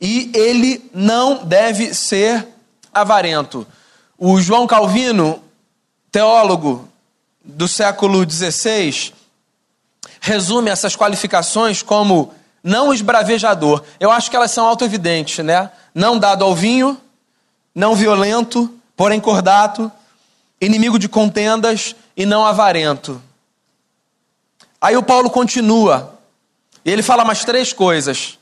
e 0.00 0.30
ele 0.34 0.88
não 0.94 1.44
deve 1.44 1.94
ser 1.94 2.46
avarento. 2.94 3.66
O 4.16 4.40
João 4.40 4.66
Calvino, 4.66 5.42
teólogo 6.12 6.88
do 7.44 7.66
século 7.66 8.28
XVI, 8.28 9.12
resume 10.20 10.70
essas 10.70 10.94
qualificações 10.94 11.82
como 11.82 12.32
não 12.62 12.92
esbravejador. 12.92 13.82
Eu 13.98 14.10
acho 14.10 14.30
que 14.30 14.36
elas 14.36 14.50
são 14.50 14.66
auto-evidentes, 14.66 15.44
né? 15.44 15.70
Não 15.94 16.18
dado 16.18 16.44
ao 16.44 16.54
vinho, 16.54 17.00
não 17.74 17.94
violento, 17.94 18.72
porém 18.96 19.20
cordato, 19.20 19.90
inimigo 20.60 20.98
de 20.98 21.08
contendas 21.08 21.96
e 22.16 22.24
não 22.24 22.46
avarento. 22.46 23.20
Aí 24.80 24.96
o 24.96 25.02
Paulo 25.02 25.30
continua, 25.30 26.18
e 26.84 26.90
ele 26.90 27.02
fala 27.02 27.24
mais 27.24 27.44
três 27.44 27.72
coisas. 27.72 28.38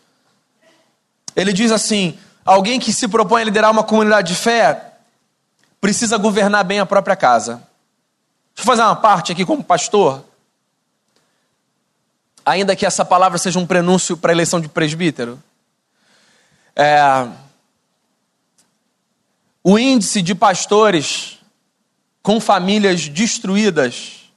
Ele 1.34 1.52
diz 1.52 1.70
assim: 1.70 2.18
alguém 2.44 2.80
que 2.80 2.92
se 2.92 3.08
propõe 3.08 3.42
a 3.42 3.44
liderar 3.44 3.70
uma 3.70 3.84
comunidade 3.84 4.28
de 4.28 4.38
fé 4.38 4.94
precisa 5.80 6.18
governar 6.18 6.64
bem 6.64 6.80
a 6.80 6.86
própria 6.86 7.16
casa. 7.16 7.62
Deixa 8.54 8.60
eu 8.60 8.64
fazer 8.64 8.82
uma 8.82 8.96
parte 8.96 9.32
aqui 9.32 9.46
como 9.46 9.64
pastor 9.64 10.24
ainda 12.44 12.76
que 12.76 12.86
essa 12.86 13.04
palavra 13.04 13.38
seja 13.38 13.58
um 13.58 13.66
prenúncio 13.66 14.16
para 14.16 14.32
a 14.32 14.34
eleição 14.34 14.60
de 14.60 14.68
presbítero. 14.68 15.42
É, 16.74 17.28
o 19.62 19.78
índice 19.78 20.22
de 20.22 20.34
pastores 20.34 21.38
com 22.22 22.40
famílias 22.40 23.08
destruídas 23.08 24.30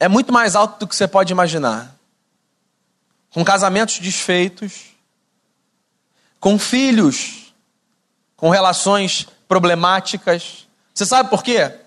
é 0.00 0.08
muito 0.08 0.32
mais 0.32 0.56
alto 0.56 0.80
do 0.80 0.88
que 0.88 0.96
você 0.96 1.06
pode 1.06 1.32
imaginar. 1.32 1.94
Com 3.30 3.44
casamentos 3.44 3.98
desfeitos, 3.98 4.92
com 6.40 6.58
filhos 6.58 7.42
com 8.42 8.50
relações 8.50 9.28
problemáticas. 9.46 10.66
Você 10.92 11.06
sabe 11.06 11.30
por 11.30 11.44
quê? 11.44 11.78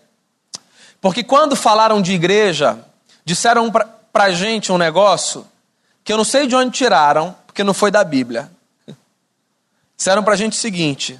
Porque 1.01 1.21
quando 1.21 1.53
falaram 1.53 2.01
de 2.01 2.13
igreja, 2.13 2.79
disseram 3.25 3.69
pra 3.69 3.85
gente 4.32 4.71
um 4.71 4.78
negócio 4.78 5.45
que 6.04 6.13
eu 6.13 6.17
não 6.17 6.23
sei 6.23 6.47
de 6.47 6.56
onde 6.56 6.71
tiraram, 6.71 7.36
porque 7.45 7.63
não 7.63 7.73
foi 7.73 7.91
da 7.91 8.04
Bíblia. 8.04 8.51
Disseram 9.97 10.23
pra 10.23 10.36
gente 10.36 10.54
o 10.54 10.62
seguinte: 10.62 11.19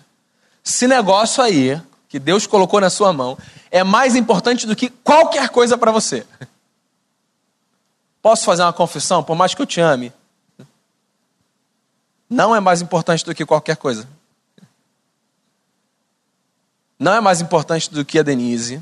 esse 0.64 0.88
negócio 0.88 1.44
aí, 1.44 1.82
que 2.08 2.20
Deus 2.20 2.48
colocou 2.48 2.80
na 2.80 2.90
sua 2.90 3.12
mão, 3.12 3.38
é 3.70 3.84
mais 3.84 4.16
importante 4.16 4.66
do 4.66 4.76
que 4.76 4.90
qualquer 4.90 5.50
coisa 5.50 5.78
para 5.78 5.92
você. 5.92 6.26
Posso 8.22 8.46
fazer 8.46 8.64
uma 8.64 8.74
confissão, 8.74 9.24
por 9.24 9.36
mais 9.36 9.54
que 9.54 9.62
eu 9.62 9.66
te 9.66 9.80
ame? 9.80 10.12
Não 12.30 12.56
é 12.56 12.60
mais 12.60 12.82
importante 12.82 13.24
do 13.24 13.36
que 13.36 13.46
qualquer 13.46 13.78
coisa. 13.78 14.08
Não 16.98 17.14
é 17.14 17.22
mais 17.22 17.42
importante 17.42 17.92
do 17.92 18.04
que 18.04 18.18
a 18.18 18.24
Denise 18.24 18.82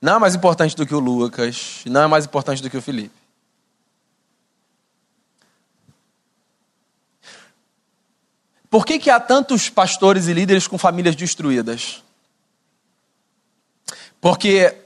não 0.00 0.16
é 0.16 0.18
mais 0.18 0.34
importante 0.34 0.74
do 0.74 0.86
que 0.86 0.94
o 0.94 1.00
Lucas, 1.00 1.82
não 1.86 2.02
é 2.02 2.06
mais 2.06 2.24
importante 2.24 2.62
do 2.62 2.70
que 2.70 2.76
o 2.76 2.82
Felipe. 2.82 3.14
Por 8.70 8.86
que, 8.86 8.98
que 8.98 9.10
há 9.10 9.18
tantos 9.18 9.68
pastores 9.68 10.28
e 10.28 10.32
líderes 10.32 10.68
com 10.68 10.78
famílias 10.78 11.16
destruídas? 11.16 12.02
Porque 14.20 14.76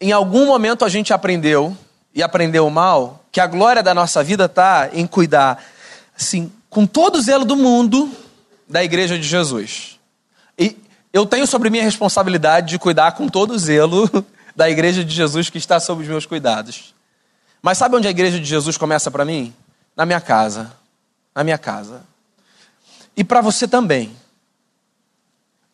em 0.00 0.10
algum 0.12 0.44
momento 0.44 0.84
a 0.84 0.88
gente 0.88 1.12
aprendeu, 1.12 1.74
e 2.12 2.22
aprendeu 2.22 2.68
mal, 2.68 3.24
que 3.30 3.40
a 3.40 3.46
glória 3.46 3.82
da 3.82 3.94
nossa 3.94 4.22
vida 4.22 4.46
está 4.46 4.90
em 4.92 5.06
cuidar, 5.06 5.64
assim, 6.16 6.52
com 6.68 6.84
todo 6.84 7.16
o 7.16 7.22
zelo 7.22 7.44
do 7.44 7.56
mundo, 7.56 8.10
da 8.68 8.82
igreja 8.82 9.18
de 9.18 9.26
Jesus. 9.26 9.93
Eu 11.14 11.24
tenho 11.24 11.46
sobre 11.46 11.70
mim 11.70 11.78
a 11.78 11.84
responsabilidade 11.84 12.70
de 12.70 12.76
cuidar 12.76 13.12
com 13.12 13.28
todo 13.28 13.56
zelo 13.56 14.10
da 14.56 14.68
igreja 14.68 15.04
de 15.04 15.14
Jesus 15.14 15.48
que 15.48 15.58
está 15.58 15.78
sob 15.78 16.02
os 16.02 16.08
meus 16.08 16.26
cuidados. 16.26 16.92
Mas 17.62 17.78
sabe 17.78 17.94
onde 17.94 18.08
a 18.08 18.10
igreja 18.10 18.40
de 18.40 18.44
Jesus 18.44 18.76
começa 18.76 19.12
para 19.12 19.24
mim? 19.24 19.54
Na 19.96 20.04
minha 20.04 20.20
casa. 20.20 20.72
Na 21.32 21.44
minha 21.44 21.56
casa. 21.56 22.02
E 23.16 23.22
para 23.22 23.40
você 23.40 23.68
também. 23.68 24.10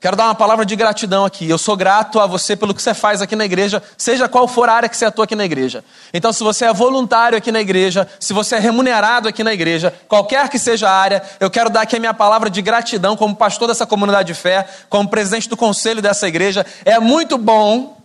Quero 0.00 0.16
dar 0.16 0.24
uma 0.24 0.34
palavra 0.34 0.64
de 0.64 0.74
gratidão 0.74 1.26
aqui. 1.26 1.46
Eu 1.46 1.58
sou 1.58 1.76
grato 1.76 2.18
a 2.18 2.26
você 2.26 2.56
pelo 2.56 2.72
que 2.74 2.80
você 2.80 2.94
faz 2.94 3.20
aqui 3.20 3.36
na 3.36 3.44
igreja, 3.44 3.82
seja 3.98 4.26
qual 4.30 4.48
for 4.48 4.66
a 4.66 4.72
área 4.72 4.88
que 4.88 4.96
você 4.96 5.04
atua 5.04 5.24
aqui 5.24 5.36
na 5.36 5.44
igreja. 5.44 5.84
Então, 6.14 6.32
se 6.32 6.42
você 6.42 6.64
é 6.64 6.72
voluntário 6.72 7.36
aqui 7.36 7.52
na 7.52 7.60
igreja, 7.60 8.08
se 8.18 8.32
você 8.32 8.56
é 8.56 8.58
remunerado 8.58 9.28
aqui 9.28 9.44
na 9.44 9.52
igreja, 9.52 9.92
qualquer 10.08 10.48
que 10.48 10.58
seja 10.58 10.88
a 10.88 10.92
área, 10.92 11.22
eu 11.38 11.50
quero 11.50 11.68
dar 11.68 11.82
aqui 11.82 11.96
a 11.96 12.00
minha 12.00 12.14
palavra 12.14 12.48
de 12.48 12.62
gratidão 12.62 13.14
como 13.14 13.36
pastor 13.36 13.68
dessa 13.68 13.86
comunidade 13.86 14.28
de 14.28 14.34
fé, 14.34 14.66
como 14.88 15.06
presidente 15.06 15.50
do 15.50 15.56
conselho 15.56 16.00
dessa 16.00 16.26
igreja. 16.26 16.64
É 16.86 16.98
muito 16.98 17.36
bom 17.36 17.98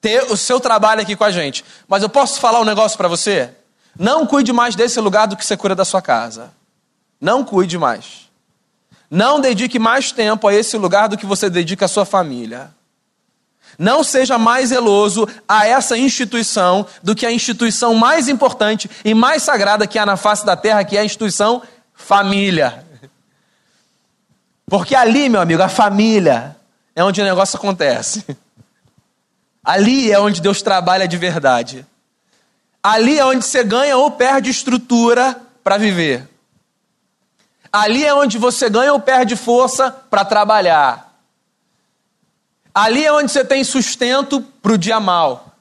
ter 0.00 0.24
o 0.32 0.38
seu 0.38 0.58
trabalho 0.58 1.02
aqui 1.02 1.14
com 1.14 1.24
a 1.24 1.30
gente. 1.30 1.62
Mas 1.86 2.02
eu 2.02 2.08
posso 2.08 2.40
falar 2.40 2.60
um 2.60 2.64
negócio 2.64 2.96
para 2.96 3.06
você? 3.06 3.50
Não 3.98 4.26
cuide 4.26 4.50
mais 4.50 4.74
desse 4.74 4.98
lugar 4.98 5.26
do 5.26 5.36
que 5.36 5.44
você 5.44 5.58
cuida 5.58 5.74
da 5.74 5.84
sua 5.84 6.00
casa. 6.00 6.52
Não 7.20 7.44
cuide 7.44 7.76
mais. 7.76 8.23
Não 9.10 9.40
dedique 9.40 9.78
mais 9.78 10.12
tempo 10.12 10.48
a 10.48 10.54
esse 10.54 10.76
lugar 10.76 11.08
do 11.08 11.16
que 11.16 11.26
você 11.26 11.48
dedica 11.50 11.84
à 11.84 11.88
sua 11.88 12.04
família. 12.04 12.70
Não 13.78 14.04
seja 14.04 14.38
mais 14.38 14.68
zeloso 14.68 15.28
a 15.48 15.66
essa 15.66 15.96
instituição 15.96 16.86
do 17.02 17.14
que 17.14 17.26
a 17.26 17.32
instituição 17.32 17.94
mais 17.94 18.28
importante 18.28 18.90
e 19.04 19.14
mais 19.14 19.42
sagrada 19.42 19.86
que 19.86 19.98
há 19.98 20.06
na 20.06 20.16
face 20.16 20.46
da 20.46 20.56
terra, 20.56 20.84
que 20.84 20.96
é 20.96 21.00
a 21.00 21.04
instituição 21.04 21.62
família. 21.94 22.84
Porque 24.66 24.94
ali, 24.94 25.28
meu 25.28 25.40
amigo, 25.40 25.62
a 25.62 25.68
família 25.68 26.56
é 26.94 27.02
onde 27.02 27.20
o 27.20 27.24
negócio 27.24 27.56
acontece. 27.56 28.24
Ali 29.62 30.12
é 30.12 30.20
onde 30.20 30.40
Deus 30.40 30.62
trabalha 30.62 31.08
de 31.08 31.16
verdade. 31.16 31.86
Ali 32.82 33.18
é 33.18 33.24
onde 33.24 33.44
você 33.44 33.64
ganha 33.64 33.96
ou 33.96 34.10
perde 34.10 34.50
estrutura 34.50 35.40
para 35.62 35.78
viver. 35.78 36.28
Ali 37.74 38.04
é 38.04 38.14
onde 38.14 38.38
você 38.38 38.70
ganha 38.70 38.92
ou 38.92 39.00
perde 39.00 39.34
força 39.34 39.90
para 39.90 40.24
trabalhar. 40.24 41.12
Ali 42.72 43.04
é 43.04 43.12
onde 43.12 43.32
você 43.32 43.44
tem 43.44 43.64
sustento 43.64 44.40
para 44.40 44.74
o 44.74 44.78
dia 44.78 45.00
mal. 45.00 45.56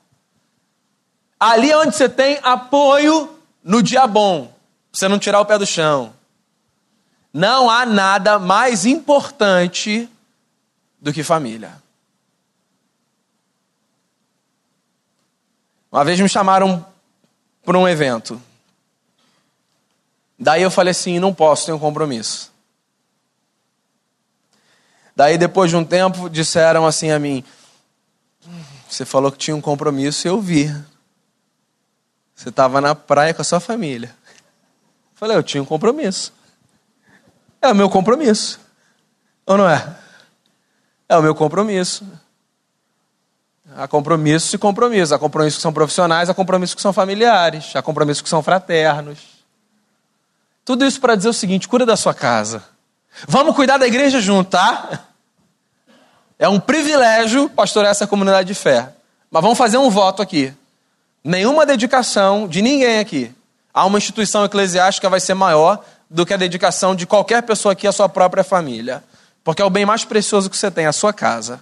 Ali 1.40 1.72
é 1.72 1.76
onde 1.76 1.96
você 1.96 2.08
tem 2.08 2.40
apoio 2.44 3.36
no 3.64 3.82
dia 3.82 4.06
bom, 4.06 4.46
para 4.46 4.54
você 5.00 5.08
não 5.08 5.18
tirar 5.18 5.40
o 5.40 5.46
pé 5.48 5.58
do 5.58 5.66
chão. 5.66 6.14
Não 7.34 7.68
há 7.68 7.84
nada 7.84 8.38
mais 8.38 8.86
importante 8.86 10.08
do 11.02 11.12
que 11.12 11.24
família. 11.24 11.82
Uma 15.92 16.06
vez 16.06 16.20
me 16.20 16.30
chamaram 16.30 16.86
para 17.66 17.76
um 17.76 17.88
evento. 17.88 18.40
Daí 20.38 20.62
eu 20.62 20.72
falei 20.72 20.92
assim: 20.92 21.20
não 21.20 21.34
posso, 21.34 21.66
tenho 21.66 21.78
um 21.78 21.80
compromisso. 21.80 22.52
Daí 25.16 25.38
depois 25.38 25.70
de 25.70 25.76
um 25.76 25.86
tempo 25.86 26.30
disseram 26.30 26.86
assim 26.86 27.12
a 27.12 27.20
mim: 27.20 27.44
Você 28.90 29.06
falou 29.06 29.32
que 29.32 29.38
tinha 29.38 29.56
um 29.56 29.62
compromisso 29.62 30.28
e 30.28 30.30
eu 30.30 30.42
vi. 30.42 30.74
Você 32.36 32.50
estava 32.50 32.82
na 32.82 32.94
praia 32.94 33.34
com 33.34 33.42
a 33.42 33.46
sua 33.46 33.60
família. 33.60 34.14
Eu 34.28 35.16
falei, 35.16 35.38
eu 35.38 35.44
tinha 35.44 35.64
um 35.64 35.66
compromisso. 35.66 36.34
É 37.62 37.72
o 37.72 37.76
meu 37.76 37.90
compromisso. 37.90 38.60
Ou 39.46 39.58
não 39.58 39.70
é? 39.70 39.96
É 41.08 41.16
o 41.16 41.22
meu 41.22 41.34
compromisso. 41.34 42.06
Há 43.76 43.88
compromissos 43.88 44.54
e 44.54 44.58
compromissos. 44.58 45.14
Há 45.14 45.20
compromissos 45.20 45.58
que 45.58 45.62
são 45.62 45.72
profissionais, 45.72 46.30
há 46.30 46.34
compromissos 46.34 46.76
que 46.76 46.82
são 46.82 46.92
familiares, 46.92 47.74
há 47.76 47.82
compromissos 47.82 48.22
que 48.22 48.30
são 48.30 48.44
fraternos. 48.44 49.33
Tudo 50.66 50.86
isso 50.86 51.00
para 51.00 51.16
dizer 51.16 51.30
o 51.30 51.34
seguinte: 51.34 51.68
cuida 51.68 51.86
da 51.86 51.98
sua 51.98 52.14
casa. 52.14 52.64
Vamos 53.28 53.56
cuidar 53.56 53.78
da 53.78 53.88
igreja 53.88 54.20
junto, 54.20 54.52
tá? 54.52 55.06
É 56.40 56.48
um 56.50 56.60
privilégio 56.60 57.50
pastorear 57.50 57.92
essa 57.92 58.08
comunidade 58.08 58.48
de 58.48 58.54
fé. 58.54 58.90
Mas 59.30 59.42
vamos 59.42 59.58
fazer 59.58 59.78
um 59.78 59.90
voto 59.90 60.22
aqui. 60.22 60.54
Nenhuma 61.24 61.66
dedicação 61.66 62.48
de 62.48 62.62
ninguém 62.62 63.00
aqui 63.00 63.34
a 63.74 63.86
uma 63.86 63.98
instituição 63.98 64.46
eclesiástica 64.46 65.10
vai 65.10 65.20
ser 65.20 65.34
maior 65.34 65.84
do 66.10 66.26
que 66.26 66.34
a 66.34 66.38
dedicação 66.38 66.96
de 66.96 67.08
qualquer 67.08 67.42
pessoa 67.44 67.72
aqui 67.72 67.88
à 67.88 67.92
sua 67.92 68.08
própria 68.08 68.44
família. 68.44 69.04
Porque 69.44 69.62
é 69.62 69.66
o 69.66 69.70
bem 69.70 69.86
mais 69.86 70.06
precioso 70.06 70.50
que 70.50 70.58
você 70.58 70.70
tem, 70.70 70.86
a 70.86 70.94
sua 70.94 71.12
casa. 71.12 71.62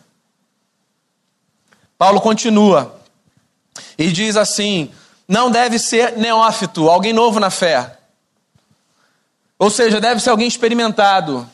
Paulo 1.97 2.19
continua 2.19 2.99
e 3.97 4.11
diz 4.11 4.35
assim: 4.35 4.91
não 5.27 5.49
deve 5.49 5.79
ser 5.79 6.17
neófito, 6.17 6.89
alguém 6.89 7.13
novo 7.13 7.39
na 7.39 7.49
fé. 7.49 7.97
Ou 9.61 9.69
seja, 9.69 10.01
deve 10.01 10.19
ser 10.19 10.31
alguém 10.31 10.47
experimentado. 10.47 11.47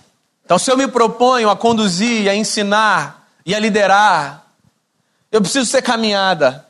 Então, 0.46 0.58
se 0.58 0.72
eu 0.72 0.78
me 0.78 0.88
proponho 0.88 1.50
a 1.50 1.58
conduzir, 1.58 2.30
a 2.30 2.34
ensinar 2.34 3.28
e 3.46 3.54
a 3.54 3.60
liderar, 3.60 4.46
eu 5.30 5.41
preciso 5.41 5.70
ter 5.70 5.82
caminhada, 5.82 6.65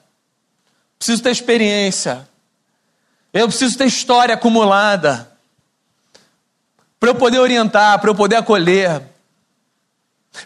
preciso 0.98 1.22
ter 1.22 1.30
experiência, 1.30 2.28
eu 3.32 3.48
preciso 3.48 3.78
ter 3.78 3.86
história 3.86 4.34
acumulada, 4.34 5.32
para 7.00 7.10
eu 7.10 7.14
poder 7.14 7.38
orientar, 7.38 8.00
para 8.00 8.10
eu 8.10 8.16
poder 8.16 8.38
acolher. 8.38 9.04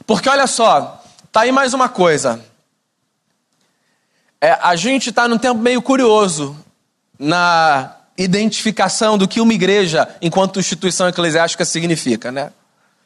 Porque 0.06 0.28
olha 0.28 0.46
só, 0.46 1.02
tá 1.32 1.44
aí 1.44 1.54
mais 1.54 1.74
uma 1.74 1.88
coisa. 1.88 2.44
É, 4.42 4.60
a 4.62 4.76
gente 4.76 5.10
está 5.10 5.26
num 5.26 5.38
tempo 5.38 5.62
meio 5.62 5.82
curioso 5.82 6.54
na 7.18 7.96
identificação 8.18 9.18
do 9.18 9.28
que 9.28 9.42
uma 9.42 9.54
igreja, 9.54 10.08
enquanto 10.22 10.60
instituição 10.60 11.08
eclesiástica, 11.08 11.66
significa, 11.66 12.32
né? 12.32 12.52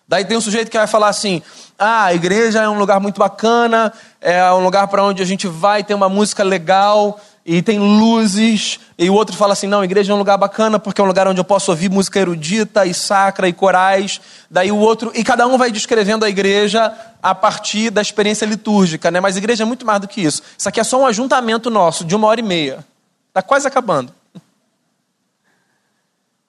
Daí 0.08 0.24
tem 0.24 0.38
um 0.38 0.42
sujeito 0.42 0.70
que 0.70 0.78
vai 0.78 0.88
falar 0.88 1.10
assim: 1.10 1.42
ah, 1.80 2.06
a 2.06 2.14
igreja 2.14 2.62
é 2.62 2.70
um 2.70 2.78
lugar 2.78 3.00
muito 3.00 3.18
bacana, 3.18 3.92
é 4.22 4.52
um 4.52 4.64
lugar 4.64 4.88
para 4.88 5.04
onde 5.04 5.22
a 5.22 5.26
gente 5.26 5.48
vai, 5.48 5.84
tem 5.84 5.96
uma 5.96 6.10
música 6.10 6.44
legal 6.44 7.20
e 7.44 7.62
tem 7.62 7.80
luzes. 7.80 8.80
E 9.00 9.10
o 9.10 9.14
outro 9.16 9.36
fala 9.36 9.54
assim: 9.54 9.66
não, 9.66 9.82
a 9.82 9.86
igreja 9.86 10.12
é 10.12 10.16
um 10.16 10.20
lugar 10.20 10.38
bacana 10.38 10.78
porque 10.78 11.02
é 11.02 11.04
um 11.04 11.08
lugar 11.08 11.28
onde 11.28 11.40
eu 11.40 11.44
posso 11.44 11.72
ouvir 11.72 11.90
música 11.90 12.20
erudita 12.20 12.86
e 12.86 12.94
sacra 12.94 13.48
e 13.48 13.54
corais. 13.54 14.22
Daí 14.50 14.72
o 14.72 14.78
outro, 14.78 15.12
e 15.16 15.24
cada 15.24 15.48
um 15.48 15.58
vai 15.58 15.72
descrevendo 15.72 16.24
a 16.24 16.30
igreja 16.30 16.94
a 17.22 17.34
partir 17.34 17.90
da 17.90 18.02
experiência 18.02 18.46
litúrgica, 18.46 19.10
né? 19.10 19.20
Mas 19.20 19.36
a 19.36 19.40
igreja 19.40 19.64
é 19.64 19.66
muito 19.66 19.88
mais 19.88 20.00
do 20.02 20.08
que 20.08 20.22
isso. 20.22 20.44
Isso 20.56 20.70
aqui 20.70 20.80
é 20.80 20.84
só 20.84 21.02
um 21.02 21.06
ajuntamento 21.08 21.72
nosso 21.72 22.06
de 22.06 22.16
uma 22.16 22.28
hora 22.28 22.40
e 22.40 22.44
meia. 22.44 22.86
Está 23.30 23.42
quase 23.42 23.68
acabando. 23.68 24.14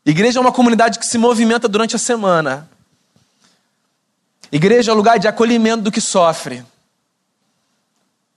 Igreja 0.07 0.39
é 0.39 0.41
uma 0.41 0.53
comunidade 0.53 1.01
que 1.01 1.05
se 1.05 1.19
movimenta 1.19 1.67
durante 1.67 1.97
a 1.97 1.99
semana. 1.99 2.71
Igreja 4.53 4.93
é 4.93 4.95
lugar 4.95 5.19
de 5.19 5.27
acolhimento 5.27 5.83
do 5.83 5.91
que 5.91 6.01
sofre. 6.01 6.65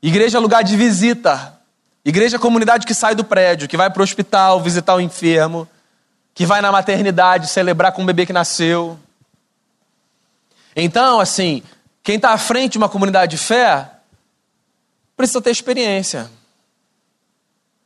Igreja 0.02 0.40
é 0.40 0.42
lugar 0.42 0.64
de 0.64 0.76
visita. 0.76 1.60
Igreja 2.04 2.38
é 2.38 2.40
comunidade 2.40 2.88
que 2.88 2.94
sai 2.96 3.14
do 3.14 3.24
prédio, 3.24 3.68
que 3.68 3.78
vai 3.78 3.88
para 3.88 4.00
o 4.00 4.04
hospital 4.04 4.60
visitar 4.60 4.96
o 4.96 5.00
enfermo, 5.00 5.68
que 6.34 6.44
vai 6.44 6.60
na 6.60 6.72
maternidade 6.72 7.48
celebrar 7.48 7.92
com 7.92 8.02
o 8.02 8.06
bebê 8.06 8.26
que 8.26 8.34
nasceu. 8.34 8.98
Então, 10.76 11.20
assim, 11.20 11.62
quem 12.02 12.16
está 12.16 12.32
à 12.32 12.38
frente 12.40 12.74
de 12.74 12.78
uma 12.80 12.90
comunidade 12.90 13.38
de 13.38 13.44
fé 13.44 13.92
precisa 15.16 15.40
ter 15.40 15.52
experiência. 15.52 16.32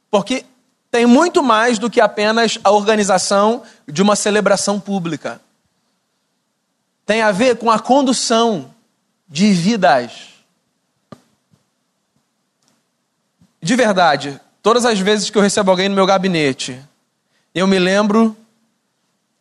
Porque 0.09 0.45
tem 0.93 1.07
muito 1.07 1.41
mais 1.41 1.79
do 1.79 1.89
que 1.89 1.99
apenas 1.99 2.59
a 2.63 2.69
organização 2.69 3.63
de 3.87 3.99
uma 4.03 4.15
celebração 4.15 4.79
pública 4.79 5.41
tem 7.03 7.23
a 7.23 7.31
ver 7.31 7.57
com 7.57 7.71
a 7.71 7.79
condução 7.79 8.71
de 9.27 9.51
vidas. 9.53 10.27
De 13.59 13.75
verdade, 13.75 14.39
todas 14.61 14.85
as 14.85 14.99
vezes 14.99 15.31
que 15.31 15.37
eu 15.39 15.41
recebo 15.41 15.71
alguém 15.71 15.89
no 15.89 15.95
meu 15.95 16.05
gabinete, 16.05 16.79
eu 17.55 17.65
me 17.65 17.79
lembro 17.79 18.37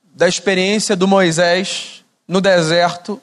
da 0.04 0.26
experiência 0.26 0.96
do 0.96 1.06
Moisés 1.06 2.02
no 2.26 2.40
deserto, 2.40 3.20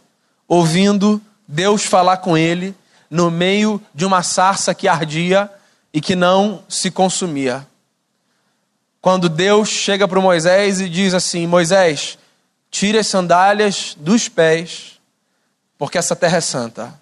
ouvindo 0.47 1.19
Deus 1.47 1.83
falar 1.83 2.17
com 2.17 2.37
ele 2.37 2.75
no 3.09 3.31
meio 3.31 3.81
de 3.91 4.05
uma 4.05 4.21
sarça 4.21 4.75
que 4.75 4.87
ardia 4.87 5.51
e 5.91 5.99
que 5.99 6.15
não 6.15 6.63
se 6.69 6.91
consumia. 6.91 7.67
Quando 9.01 9.29
Deus 9.29 9.69
chega 9.69 10.07
para 10.07 10.19
Moisés 10.19 10.81
e 10.81 10.89
diz 10.89 11.13
assim: 11.13 11.47
Moisés, 11.47 12.17
Tire 12.71 12.99
as 12.99 13.07
sandálias 13.07 13.95
dos 13.99 14.29
pés, 14.29 14.99
porque 15.77 15.97
essa 15.97 16.15
terra 16.15 16.37
é 16.37 16.41
santa. 16.41 16.99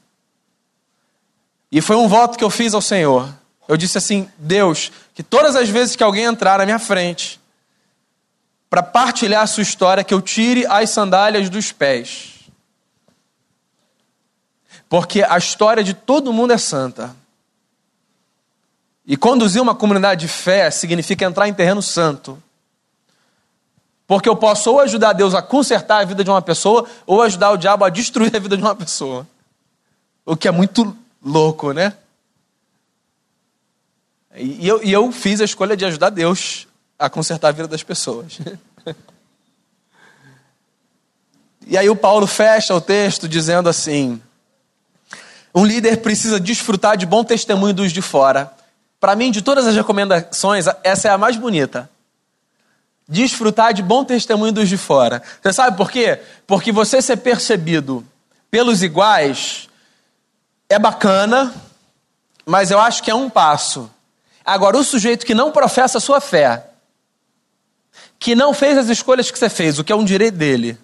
E 1.71 1.81
foi 1.81 1.97
um 1.97 2.07
voto 2.07 2.37
que 2.37 2.43
eu 2.43 2.49
fiz 2.49 2.73
ao 2.73 2.81
Senhor. 2.81 3.33
Eu 3.67 3.75
disse 3.75 3.97
assim: 3.97 4.29
Deus, 4.37 4.91
que 5.13 5.21
todas 5.21 5.55
as 5.55 5.67
vezes 5.67 5.95
que 5.95 6.03
alguém 6.03 6.23
entrar 6.23 6.59
na 6.59 6.65
minha 6.65 6.79
frente 6.79 7.39
para 8.69 8.81
partilhar 8.81 9.43
a 9.43 9.47
sua 9.47 9.63
história, 9.63 10.03
que 10.03 10.13
eu 10.13 10.21
tire 10.21 10.65
as 10.67 10.89
sandálias 10.89 11.49
dos 11.49 11.71
pés. 11.71 12.33
Porque 14.89 15.21
a 15.21 15.37
história 15.37 15.83
de 15.83 15.93
todo 15.93 16.31
mundo 16.31 16.53
é 16.53 16.57
santa. 16.57 17.13
E 19.07 19.15
conduzir 19.15 19.61
uma 19.61 19.73
comunidade 19.73 20.21
de 20.21 20.27
fé 20.27 20.69
significa 20.69 21.23
entrar 21.23 21.47
em 21.47 21.53
terreno 21.53 21.81
santo. 21.81 22.43
Porque 24.05 24.27
eu 24.27 24.35
posso 24.35 24.69
ou 24.69 24.81
ajudar 24.81 25.13
Deus 25.13 25.33
a 25.33 25.41
consertar 25.41 26.01
a 26.01 26.05
vida 26.05 26.25
de 26.25 26.29
uma 26.29 26.41
pessoa, 26.41 26.85
ou 27.05 27.21
ajudar 27.21 27.51
o 27.51 27.57
diabo 27.57 27.85
a 27.85 27.89
destruir 27.89 28.35
a 28.35 28.39
vida 28.39 28.57
de 28.57 28.63
uma 28.63 28.75
pessoa. 28.75 29.25
O 30.25 30.35
que 30.35 30.47
é 30.47 30.51
muito 30.51 30.95
louco, 31.23 31.71
né? 31.71 31.93
E 34.35 34.67
eu, 34.67 34.83
e 34.83 34.91
eu 34.91 35.09
fiz 35.11 35.39
a 35.39 35.45
escolha 35.45 35.75
de 35.75 35.85
ajudar 35.85 36.09
Deus 36.09 36.67
a 36.99 37.09
consertar 37.09 37.47
a 37.47 37.51
vida 37.51 37.67
das 37.67 37.83
pessoas. 37.83 38.39
E 41.69 41.77
aí 41.77 41.89
o 41.89 41.97
Paulo 41.97 42.25
fecha 42.25 42.73
o 42.73 42.79
texto 42.79 43.27
dizendo 43.27 43.67
assim: 43.67 44.21
um 45.53 45.65
líder 45.65 45.97
precisa 45.97 46.39
desfrutar 46.39 46.95
de 46.95 47.05
bom 47.05 47.25
testemunho 47.25 47.73
dos 47.73 47.91
de 47.91 48.01
fora. 48.01 48.56
Para 48.99 49.15
mim, 49.15 49.31
de 49.31 49.41
todas 49.41 49.67
as 49.67 49.75
recomendações, 49.75 50.65
essa 50.83 51.07
é 51.07 51.11
a 51.11 51.17
mais 51.17 51.35
bonita 51.37 51.89
desfrutar 53.07 53.73
de 53.73 53.81
bom 53.81 54.03
testemunho 54.03 54.51
dos 54.51 54.67
de 54.67 54.77
fora. 54.77 55.23
Você 55.41 55.53
sabe 55.53 55.77
por 55.77 55.89
quê? 55.89 56.19
Porque 56.45 56.71
você 56.71 57.01
ser 57.01 57.17
percebido 57.17 58.05
pelos 58.51 58.83
iguais 58.83 59.69
é 60.69 60.77
bacana, 60.77 61.53
mas 62.45 62.69
eu 62.69 62.79
acho 62.79 63.01
que 63.01 63.09
é 63.09 63.15
um 63.15 63.29
passo. 63.29 63.89
Agora, 64.43 64.77
o 64.77 64.83
sujeito 64.83 65.25
que 65.25 65.33
não 65.33 65.51
professa 65.51 65.97
a 65.97 66.01
sua 66.01 66.19
fé, 66.19 66.65
que 68.19 68.35
não 68.35 68.53
fez 68.53 68.77
as 68.77 68.89
escolhas 68.89 69.31
que 69.31 69.39
você 69.39 69.49
fez, 69.49 69.79
o 69.79 69.83
que 69.83 69.91
é 69.91 69.95
um 69.95 70.05
direito 70.05 70.35
dele, 70.35 70.77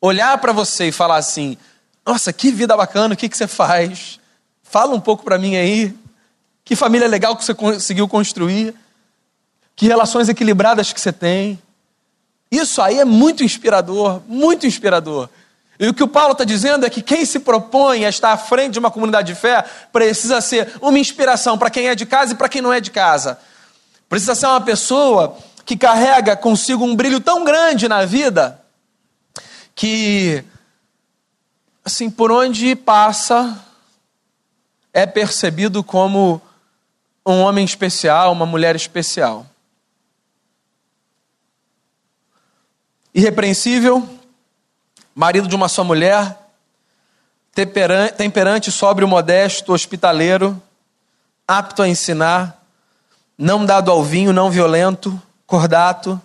olhar 0.00 0.36
para 0.38 0.52
você 0.52 0.88
e 0.88 0.92
falar 0.92 1.16
assim: 1.16 1.56
nossa, 2.04 2.32
que 2.32 2.50
vida 2.50 2.76
bacana, 2.76 3.14
o 3.14 3.16
que, 3.16 3.28
que 3.28 3.36
você 3.36 3.46
faz? 3.46 4.18
Fala 4.62 4.94
um 4.94 5.00
pouco 5.00 5.24
para 5.24 5.38
mim 5.38 5.56
aí. 5.56 5.96
Que 6.66 6.74
família 6.74 7.06
legal 7.06 7.36
que 7.36 7.44
você 7.44 7.54
conseguiu 7.54 8.08
construir 8.08 8.74
que 9.76 9.86
relações 9.86 10.28
equilibradas 10.28 10.92
que 10.92 11.00
você 11.00 11.12
tem. 11.12 11.62
Isso 12.50 12.82
aí 12.82 12.98
é 12.98 13.04
muito 13.04 13.44
inspirador, 13.44 14.20
muito 14.26 14.66
inspirador. 14.66 15.28
E 15.78 15.86
o 15.86 15.94
que 15.94 16.02
o 16.02 16.08
Paulo 16.08 16.32
está 16.32 16.42
dizendo 16.42 16.84
é 16.84 16.90
que 16.90 17.02
quem 17.02 17.24
se 17.24 17.38
propõe 17.38 18.04
a 18.04 18.08
estar 18.08 18.32
à 18.32 18.36
frente 18.36 18.72
de 18.72 18.78
uma 18.80 18.90
comunidade 18.90 19.32
de 19.32 19.38
fé 19.38 19.64
precisa 19.92 20.40
ser 20.40 20.72
uma 20.80 20.98
inspiração 20.98 21.56
para 21.56 21.70
quem 21.70 21.86
é 21.86 21.94
de 21.94 22.04
casa 22.04 22.32
e 22.32 22.36
para 22.36 22.48
quem 22.48 22.60
não 22.60 22.72
é 22.72 22.80
de 22.80 22.90
casa. 22.90 23.38
Precisa 24.08 24.34
ser 24.34 24.46
uma 24.46 24.60
pessoa 24.60 25.38
que 25.64 25.76
carrega 25.76 26.36
consigo 26.36 26.84
um 26.84 26.96
brilho 26.96 27.20
tão 27.20 27.44
grande 27.44 27.86
na 27.86 28.04
vida 28.04 28.60
que, 29.72 30.42
assim, 31.84 32.10
por 32.10 32.32
onde 32.32 32.74
passa, 32.74 33.56
é 34.92 35.06
percebido 35.06 35.84
como 35.84 36.42
um 37.32 37.40
homem 37.40 37.64
especial, 37.64 38.32
uma 38.32 38.46
mulher 38.46 38.76
especial. 38.76 39.46
irrepreensível, 43.16 44.06
marido 45.14 45.48
de 45.48 45.56
uma 45.56 45.70
só 45.70 45.82
mulher, 45.82 46.36
temperante, 47.54 48.70
sóbrio, 48.70 49.08
modesto, 49.08 49.72
hospitaleiro, 49.72 50.60
apto 51.48 51.80
a 51.80 51.88
ensinar, 51.88 52.62
não 53.38 53.64
dado 53.64 53.90
ao 53.90 54.04
vinho, 54.04 54.34
não 54.34 54.50
violento, 54.50 55.18
cordato, 55.46 56.20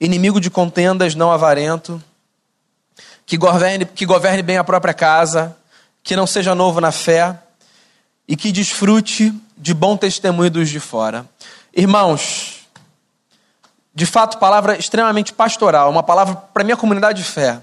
inimigo 0.00 0.40
de 0.40 0.48
contendas, 0.48 1.16
não 1.16 1.32
avarento, 1.32 2.00
que 3.26 3.36
governe, 3.36 3.84
que 3.84 4.06
governe 4.06 4.40
bem 4.40 4.56
a 4.56 4.62
própria 4.62 4.94
casa, 4.94 5.56
que 6.00 6.14
não 6.14 6.28
seja 6.28 6.54
novo 6.54 6.80
na 6.80 6.92
fé 6.92 7.36
e 8.30 8.36
que 8.36 8.52
desfrute 8.52 9.34
de 9.58 9.74
bom 9.74 9.96
testemunho 9.96 10.52
dos 10.52 10.68
de 10.68 10.78
fora. 10.78 11.28
Irmãos, 11.74 12.60
de 13.92 14.06
fato, 14.06 14.38
palavra 14.38 14.78
extremamente 14.78 15.32
pastoral, 15.32 15.90
uma 15.90 16.04
palavra 16.04 16.36
para 16.36 16.62
minha 16.62 16.76
comunidade 16.76 17.24
de 17.24 17.28
fé. 17.28 17.60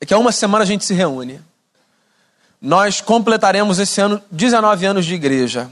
É 0.00 0.06
que 0.06 0.14
há 0.14 0.18
uma 0.18 0.32
semana 0.32 0.64
a 0.64 0.66
gente 0.66 0.86
se 0.86 0.94
reúne. 0.94 1.38
Nós 2.58 3.02
completaremos 3.02 3.78
esse 3.78 4.00
ano 4.00 4.22
19 4.30 4.86
anos 4.86 5.04
de 5.04 5.12
igreja. 5.12 5.70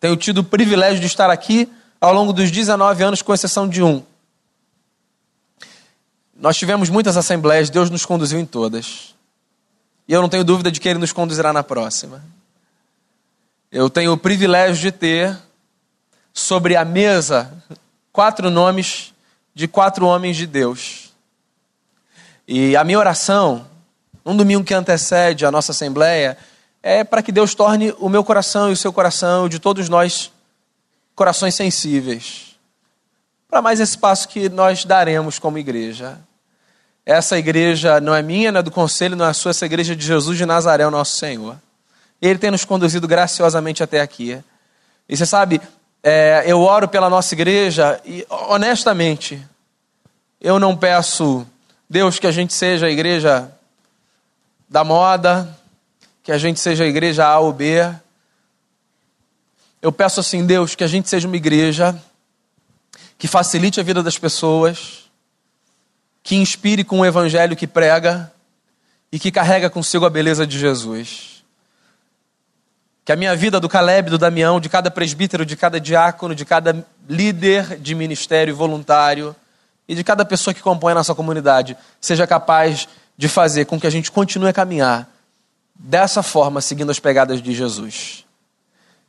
Tenho 0.00 0.16
tido 0.16 0.38
o 0.38 0.44
privilégio 0.44 0.98
de 0.98 1.06
estar 1.06 1.28
aqui 1.28 1.70
ao 2.00 2.14
longo 2.14 2.32
dos 2.32 2.50
19 2.50 3.04
anos, 3.04 3.20
com 3.20 3.34
exceção 3.34 3.68
de 3.68 3.82
um. 3.82 4.02
Nós 6.34 6.56
tivemos 6.56 6.88
muitas 6.88 7.18
assembleias, 7.18 7.68
Deus 7.68 7.90
nos 7.90 8.06
conduziu 8.06 8.40
em 8.40 8.46
todas. 8.46 9.14
E 10.10 10.12
eu 10.12 10.20
não 10.20 10.28
tenho 10.28 10.42
dúvida 10.42 10.72
de 10.72 10.80
que 10.80 10.88
Ele 10.88 10.98
nos 10.98 11.12
conduzirá 11.12 11.52
na 11.52 11.62
próxima. 11.62 12.20
Eu 13.70 13.88
tenho 13.88 14.12
o 14.12 14.18
privilégio 14.18 14.82
de 14.82 14.90
ter 14.90 15.38
sobre 16.34 16.74
a 16.74 16.84
mesa 16.84 17.62
quatro 18.10 18.50
nomes 18.50 19.14
de 19.54 19.68
quatro 19.68 20.04
homens 20.04 20.36
de 20.36 20.48
Deus. 20.48 21.12
E 22.48 22.76
a 22.76 22.82
minha 22.82 22.98
oração, 22.98 23.68
um 24.26 24.36
domingo 24.36 24.64
que 24.64 24.74
antecede 24.74 25.46
a 25.46 25.50
nossa 25.52 25.70
assembleia, 25.70 26.36
é 26.82 27.04
para 27.04 27.22
que 27.22 27.30
Deus 27.30 27.54
torne 27.54 27.94
o 28.00 28.08
meu 28.08 28.24
coração 28.24 28.68
e 28.68 28.72
o 28.72 28.76
seu 28.76 28.92
coração, 28.92 29.48
de 29.48 29.60
todos 29.60 29.88
nós, 29.88 30.32
corações 31.14 31.54
sensíveis. 31.54 32.58
Para 33.48 33.62
mais 33.62 33.78
esse 33.78 33.96
passo 33.96 34.26
que 34.26 34.48
nós 34.48 34.84
daremos 34.84 35.38
como 35.38 35.56
igreja. 35.56 36.18
Essa 37.04 37.38
igreja 37.38 38.00
não 38.00 38.14
é 38.14 38.22
minha, 38.22 38.52
não 38.52 38.60
é 38.60 38.62
do 38.62 38.70
conselho, 38.70 39.16
não 39.16 39.26
é 39.26 39.32
sua, 39.32 39.50
essa 39.50 39.66
igreja 39.66 39.96
de 39.96 40.04
Jesus 40.04 40.36
de 40.36 40.46
Nazaré, 40.46 40.86
o 40.86 40.90
nosso 40.90 41.16
Senhor. 41.16 41.56
Ele 42.20 42.38
tem 42.38 42.50
nos 42.50 42.64
conduzido 42.64 43.08
graciosamente 43.08 43.82
até 43.82 44.00
aqui. 44.00 44.42
E 45.08 45.16
você 45.16 45.24
sabe, 45.24 45.60
é, 46.02 46.44
eu 46.46 46.60
oro 46.60 46.86
pela 46.86 47.10
nossa 47.10 47.34
igreja 47.34 48.00
e, 48.04 48.26
honestamente, 48.28 49.42
eu 50.40 50.58
não 50.58 50.76
peço, 50.76 51.46
Deus, 51.88 52.18
que 52.18 52.26
a 52.26 52.32
gente 52.32 52.52
seja 52.52 52.86
a 52.86 52.90
igreja 52.90 53.50
da 54.68 54.84
moda, 54.84 55.58
que 56.22 56.30
a 56.30 56.38
gente 56.38 56.60
seja 56.60 56.84
a 56.84 56.86
igreja 56.86 57.26
A 57.26 57.38
ou 57.38 57.52
B. 57.52 57.92
Eu 59.82 59.90
peço 59.90 60.20
assim, 60.20 60.46
Deus, 60.46 60.74
que 60.74 60.84
a 60.84 60.86
gente 60.86 61.08
seja 61.08 61.26
uma 61.26 61.36
igreja 61.36 62.00
que 63.18 63.26
facilite 63.26 63.80
a 63.80 63.82
vida 63.82 64.02
das 64.02 64.16
pessoas, 64.16 65.09
que 66.22 66.36
inspire 66.36 66.84
com 66.84 67.00
o 67.00 67.06
evangelho 67.06 67.56
que 67.56 67.66
prega 67.66 68.32
e 69.10 69.18
que 69.18 69.30
carrega 69.30 69.70
consigo 69.70 70.04
a 70.04 70.10
beleza 70.10 70.46
de 70.46 70.58
Jesus. 70.58 71.44
Que 73.04 73.12
a 73.12 73.16
minha 73.16 73.34
vida 73.34 73.58
do 73.58 73.68
Caleb, 73.68 74.10
do 74.10 74.18
Damião, 74.18 74.60
de 74.60 74.68
cada 74.68 74.90
presbítero, 74.90 75.44
de 75.44 75.56
cada 75.56 75.80
diácono, 75.80 76.34
de 76.34 76.44
cada 76.44 76.86
líder 77.08 77.78
de 77.78 77.94
ministério 77.94 78.54
voluntário 78.54 79.34
e 79.88 79.94
de 79.94 80.04
cada 80.04 80.24
pessoa 80.24 80.54
que 80.54 80.62
compõe 80.62 80.92
a 80.92 80.96
nossa 80.96 81.14
comunidade 81.14 81.76
seja 82.00 82.26
capaz 82.26 82.86
de 83.16 83.28
fazer 83.28 83.64
com 83.64 83.80
que 83.80 83.86
a 83.86 83.90
gente 83.90 84.10
continue 84.10 84.48
a 84.48 84.52
caminhar 84.52 85.08
dessa 85.74 86.22
forma, 86.22 86.60
seguindo 86.60 86.90
as 86.90 87.00
pegadas 87.00 87.42
de 87.42 87.54
Jesus. 87.54 88.24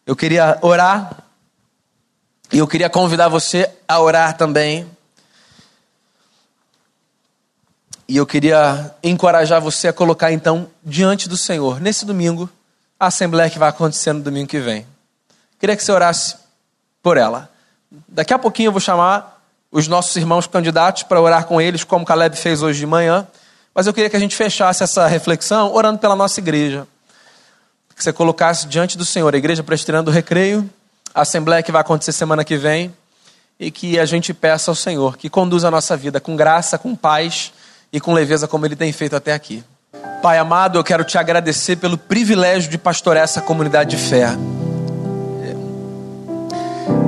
Eu 0.05 0.15
queria 0.15 0.57
orar 0.61 1.23
e 2.51 2.57
eu 2.57 2.67
queria 2.67 2.89
convidar 2.89 3.27
você 3.27 3.69
a 3.87 3.99
orar 3.99 4.35
também. 4.35 4.89
E 8.11 8.17
eu 8.17 8.25
queria 8.25 8.93
encorajar 9.01 9.61
você 9.61 9.87
a 9.87 9.93
colocar 9.93 10.33
então 10.33 10.67
diante 10.83 11.29
do 11.29 11.37
Senhor, 11.37 11.79
nesse 11.79 12.05
domingo, 12.05 12.49
a 12.99 13.05
assembleia 13.05 13.49
que 13.49 13.57
vai 13.57 13.69
acontecer 13.69 14.11
no 14.11 14.19
domingo 14.19 14.49
que 14.49 14.59
vem. 14.59 14.85
Queria 15.57 15.77
que 15.77 15.81
você 15.81 15.93
orasse 15.93 16.35
por 17.01 17.15
ela. 17.15 17.49
Daqui 18.09 18.33
a 18.33 18.37
pouquinho 18.37 18.67
eu 18.67 18.71
vou 18.73 18.81
chamar 18.81 19.41
os 19.71 19.87
nossos 19.87 20.13
irmãos 20.17 20.45
candidatos 20.45 21.03
para 21.03 21.21
orar 21.21 21.45
com 21.45 21.61
eles, 21.61 21.85
como 21.85 22.03
Caleb 22.03 22.35
fez 22.35 22.61
hoje 22.61 22.79
de 22.79 22.85
manhã. 22.85 23.25
Mas 23.73 23.87
eu 23.87 23.93
queria 23.93 24.09
que 24.09 24.17
a 24.17 24.19
gente 24.19 24.35
fechasse 24.35 24.83
essa 24.83 25.07
reflexão 25.07 25.73
orando 25.73 25.97
pela 25.97 26.13
nossa 26.13 26.37
igreja. 26.41 26.85
Que 27.95 28.03
você 28.03 28.11
colocasse 28.11 28.67
diante 28.67 28.97
do 28.97 29.05
Senhor 29.05 29.33
a 29.33 29.37
igreja 29.37 29.63
presbiteriana 29.63 30.03
do 30.03 30.11
recreio, 30.11 30.69
a 31.15 31.21
assembleia 31.21 31.63
que 31.63 31.71
vai 31.71 31.79
acontecer 31.79 32.11
semana 32.11 32.43
que 32.43 32.57
vem, 32.57 32.93
e 33.57 33.71
que 33.71 33.97
a 33.97 34.05
gente 34.05 34.33
peça 34.33 34.69
ao 34.69 34.75
Senhor 34.75 35.15
que 35.15 35.29
conduza 35.29 35.69
a 35.69 35.71
nossa 35.71 35.95
vida 35.95 36.19
com 36.19 36.35
graça, 36.35 36.77
com 36.77 36.93
paz 36.93 37.53
e 37.91 37.99
com 37.99 38.13
leveza 38.13 38.47
como 38.47 38.65
ele 38.65 38.75
tem 38.75 38.91
feito 38.91 39.15
até 39.15 39.33
aqui. 39.33 39.63
Pai 40.21 40.37
amado, 40.37 40.77
eu 40.77 40.83
quero 40.83 41.03
te 41.03 41.17
agradecer 41.17 41.75
pelo 41.77 41.97
privilégio 41.97 42.69
de 42.69 42.77
pastorear 42.77 43.23
essa 43.23 43.41
comunidade 43.41 43.95
de 43.95 43.97
fé. 43.97 44.29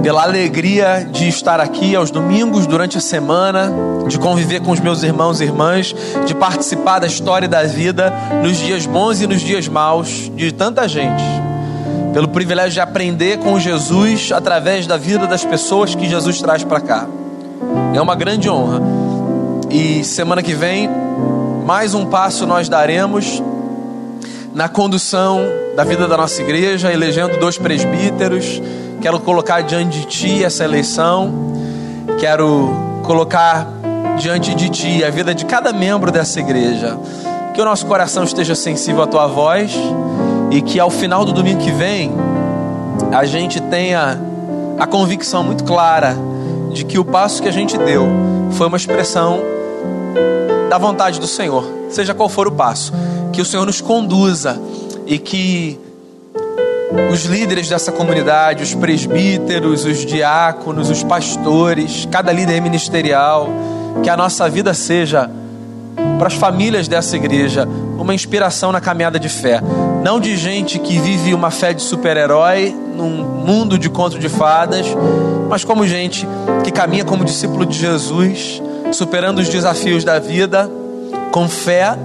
Pela 0.02 0.24
alegria 0.24 1.08
de 1.10 1.30
estar 1.30 1.62
aqui 1.62 1.96
aos 1.96 2.12
domingos 2.12 2.68
durante 2.68 2.98
a 2.98 3.02
semana, 3.02 3.72
de 4.08 4.20
conviver 4.20 4.62
com 4.62 4.72
os 4.72 4.80
meus 4.80 5.04
irmãos 5.04 5.40
e 5.40 5.46
irmãs, 5.46 5.96
de 6.26 6.36
participar 6.36 7.00
da 7.00 7.08
história 7.08 7.48
da 7.48 7.64
vida 7.64 8.12
nos 8.44 8.58
dias 8.58 8.86
bons 8.86 9.22
e 9.22 9.28
nos 9.28 9.42
dias 9.42 9.68
maus 9.68 10.30
de 10.36 10.52
tanta 10.52 10.88
gente. 10.88 11.24
Pelo 12.14 12.28
privilégio 12.28 12.74
de 12.74 12.82
aprender 12.82 13.40
com 13.40 13.60
Jesus 13.60 14.32
através 14.34 14.86
da 14.86 14.98
vida 14.98 15.26
das 15.26 15.46
pessoas 15.46 15.96
que 15.96 16.10
Jesus 16.10 16.42
traz 16.42 16.64
para 16.64 16.82
cá. 16.82 17.08
É 17.94 18.02
uma 18.02 18.16
grande 18.16 18.50
honra. 18.50 19.03
E 19.74 20.04
semana 20.04 20.44
que 20.44 20.54
vem, 20.54 20.88
mais 21.66 21.96
um 21.96 22.06
passo 22.06 22.46
nós 22.46 22.70
daremos 22.70 23.42
na 24.54 24.70
condução 24.70 25.42
da 25.76 25.84
vida 25.84 26.08
da 26.08 26.16
nossa 26.16 26.40
igreja, 26.44 26.94
elegendo 26.94 27.40
dois 27.40 27.58
presbíteros. 27.58 28.62
Quero 29.02 29.20
colocar 29.20 29.62
diante 29.62 30.02
de 30.02 30.06
ti 30.06 30.44
essa 30.44 30.64
eleição. 30.64 31.34
Quero 32.20 32.70
colocar 33.02 33.68
diante 34.20 34.54
de 34.54 34.70
ti 34.70 35.04
a 35.04 35.10
vida 35.10 35.34
de 35.34 35.44
cada 35.44 35.74
membro 35.74 36.12
dessa 36.12 36.40
igreja. 36.40 36.96
Que 37.56 37.60
o 37.60 37.66
nosso 37.66 37.88
coração 37.88 38.24
esteja 38.24 38.54
sensível 38.54 39.02
à 39.02 39.08
tua 39.08 39.26
voz 39.26 39.74
e 40.52 40.62
que 40.62 40.80
ao 40.80 40.92
final 40.92 41.26
do 41.26 41.34
domingo 41.34 41.60
que 41.60 41.72
vem 41.72 42.12
a 43.12 43.26
gente 43.26 43.60
tenha 43.60 44.22
a 44.78 44.86
convicção 44.86 45.44
muito 45.44 45.64
clara 45.64 46.16
de 46.72 46.86
que 46.86 47.00
o 47.00 47.04
passo 47.04 47.42
que 47.42 47.50
a 47.50 47.52
gente 47.52 47.76
deu 47.76 48.08
foi 48.52 48.68
uma 48.68 48.78
expressão 48.78 49.53
da 50.70 50.78
vontade 50.78 51.20
do 51.20 51.28
Senhor, 51.28 51.64
seja 51.90 52.14
qual 52.14 52.28
for 52.28 52.48
o 52.48 52.52
passo. 52.52 52.92
Que 53.32 53.42
o 53.42 53.46
Senhor 53.46 53.66
nos 53.66 53.80
conduza 53.80 54.60
e 55.06 55.20
que 55.20 55.80
os 57.12 57.26
líderes 57.26 57.70
dessa 57.70 57.92
comunidade, 57.92 58.64
os 58.64 58.74
presbíteros, 58.74 59.86
os 59.86 60.06
diáconos, 60.06 60.90
os 60.90 61.04
pastores, 61.04 62.08
cada 62.12 62.32
líder 62.32 62.62
ministerial, 62.62 63.50
que 64.02 64.10
a 64.10 64.18
nossa 64.18 64.50
vida 64.50 64.74
seja 64.74 65.30
para 66.18 66.28
as 66.28 66.34
famílias 66.34 66.88
dessa 66.88 67.16
igreja 67.16 67.68
uma 67.98 68.14
inspiração 68.14 68.72
na 68.72 68.82
caminhada 68.82 69.20
de 69.20 69.30
fé, 69.30 69.62
não 70.04 70.20
de 70.20 70.36
gente 70.36 70.80
que 70.80 70.98
vive 71.00 71.34
uma 71.34 71.52
fé 71.52 71.74
de 71.74 71.82
super-herói 71.82 72.76
num 72.96 73.24
mundo 73.24 73.78
de 73.78 73.90
conto 73.90 74.20
de 74.20 74.30
fadas, 74.30 74.88
mas 75.50 75.64
como 75.64 75.86
gente 75.88 76.28
que 76.64 76.72
caminha 76.72 77.06
como 77.06 77.24
discípulo 77.24 77.66
de 77.66 77.78
Jesus 77.78 78.62
superando 78.94 79.40
os 79.40 79.50
desafios 79.50 80.04
da 80.04 80.20
vida 80.20 80.70
com 81.32 81.50
fé 81.50 81.98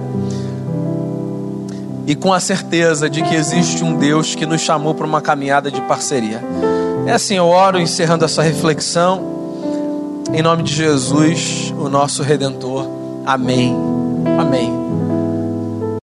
e 2.07 2.15
com 2.15 2.33
a 2.33 2.39
certeza 2.39 3.09
de 3.09 3.21
que 3.21 3.35
existe 3.35 3.83
um 3.83 3.95
Deus 3.95 4.33
que 4.33 4.45
nos 4.45 4.61
chamou 4.61 4.95
para 4.95 5.05
uma 5.05 5.21
caminhada 5.21 5.69
de 5.69 5.79
parceria. 5.81 6.43
É 7.05 7.13
assim, 7.13 7.35
eu 7.35 7.45
oro 7.45 7.79
encerrando 7.79 8.25
essa 8.25 8.41
reflexão. 8.41 9.37
Em 10.33 10.41
nome 10.41 10.63
de 10.63 10.73
Jesus, 10.73 11.73
o 11.77 11.89
nosso 11.89 12.23
redentor. 12.23 12.87
Amém. 13.25 13.75
Amém. 14.39 14.88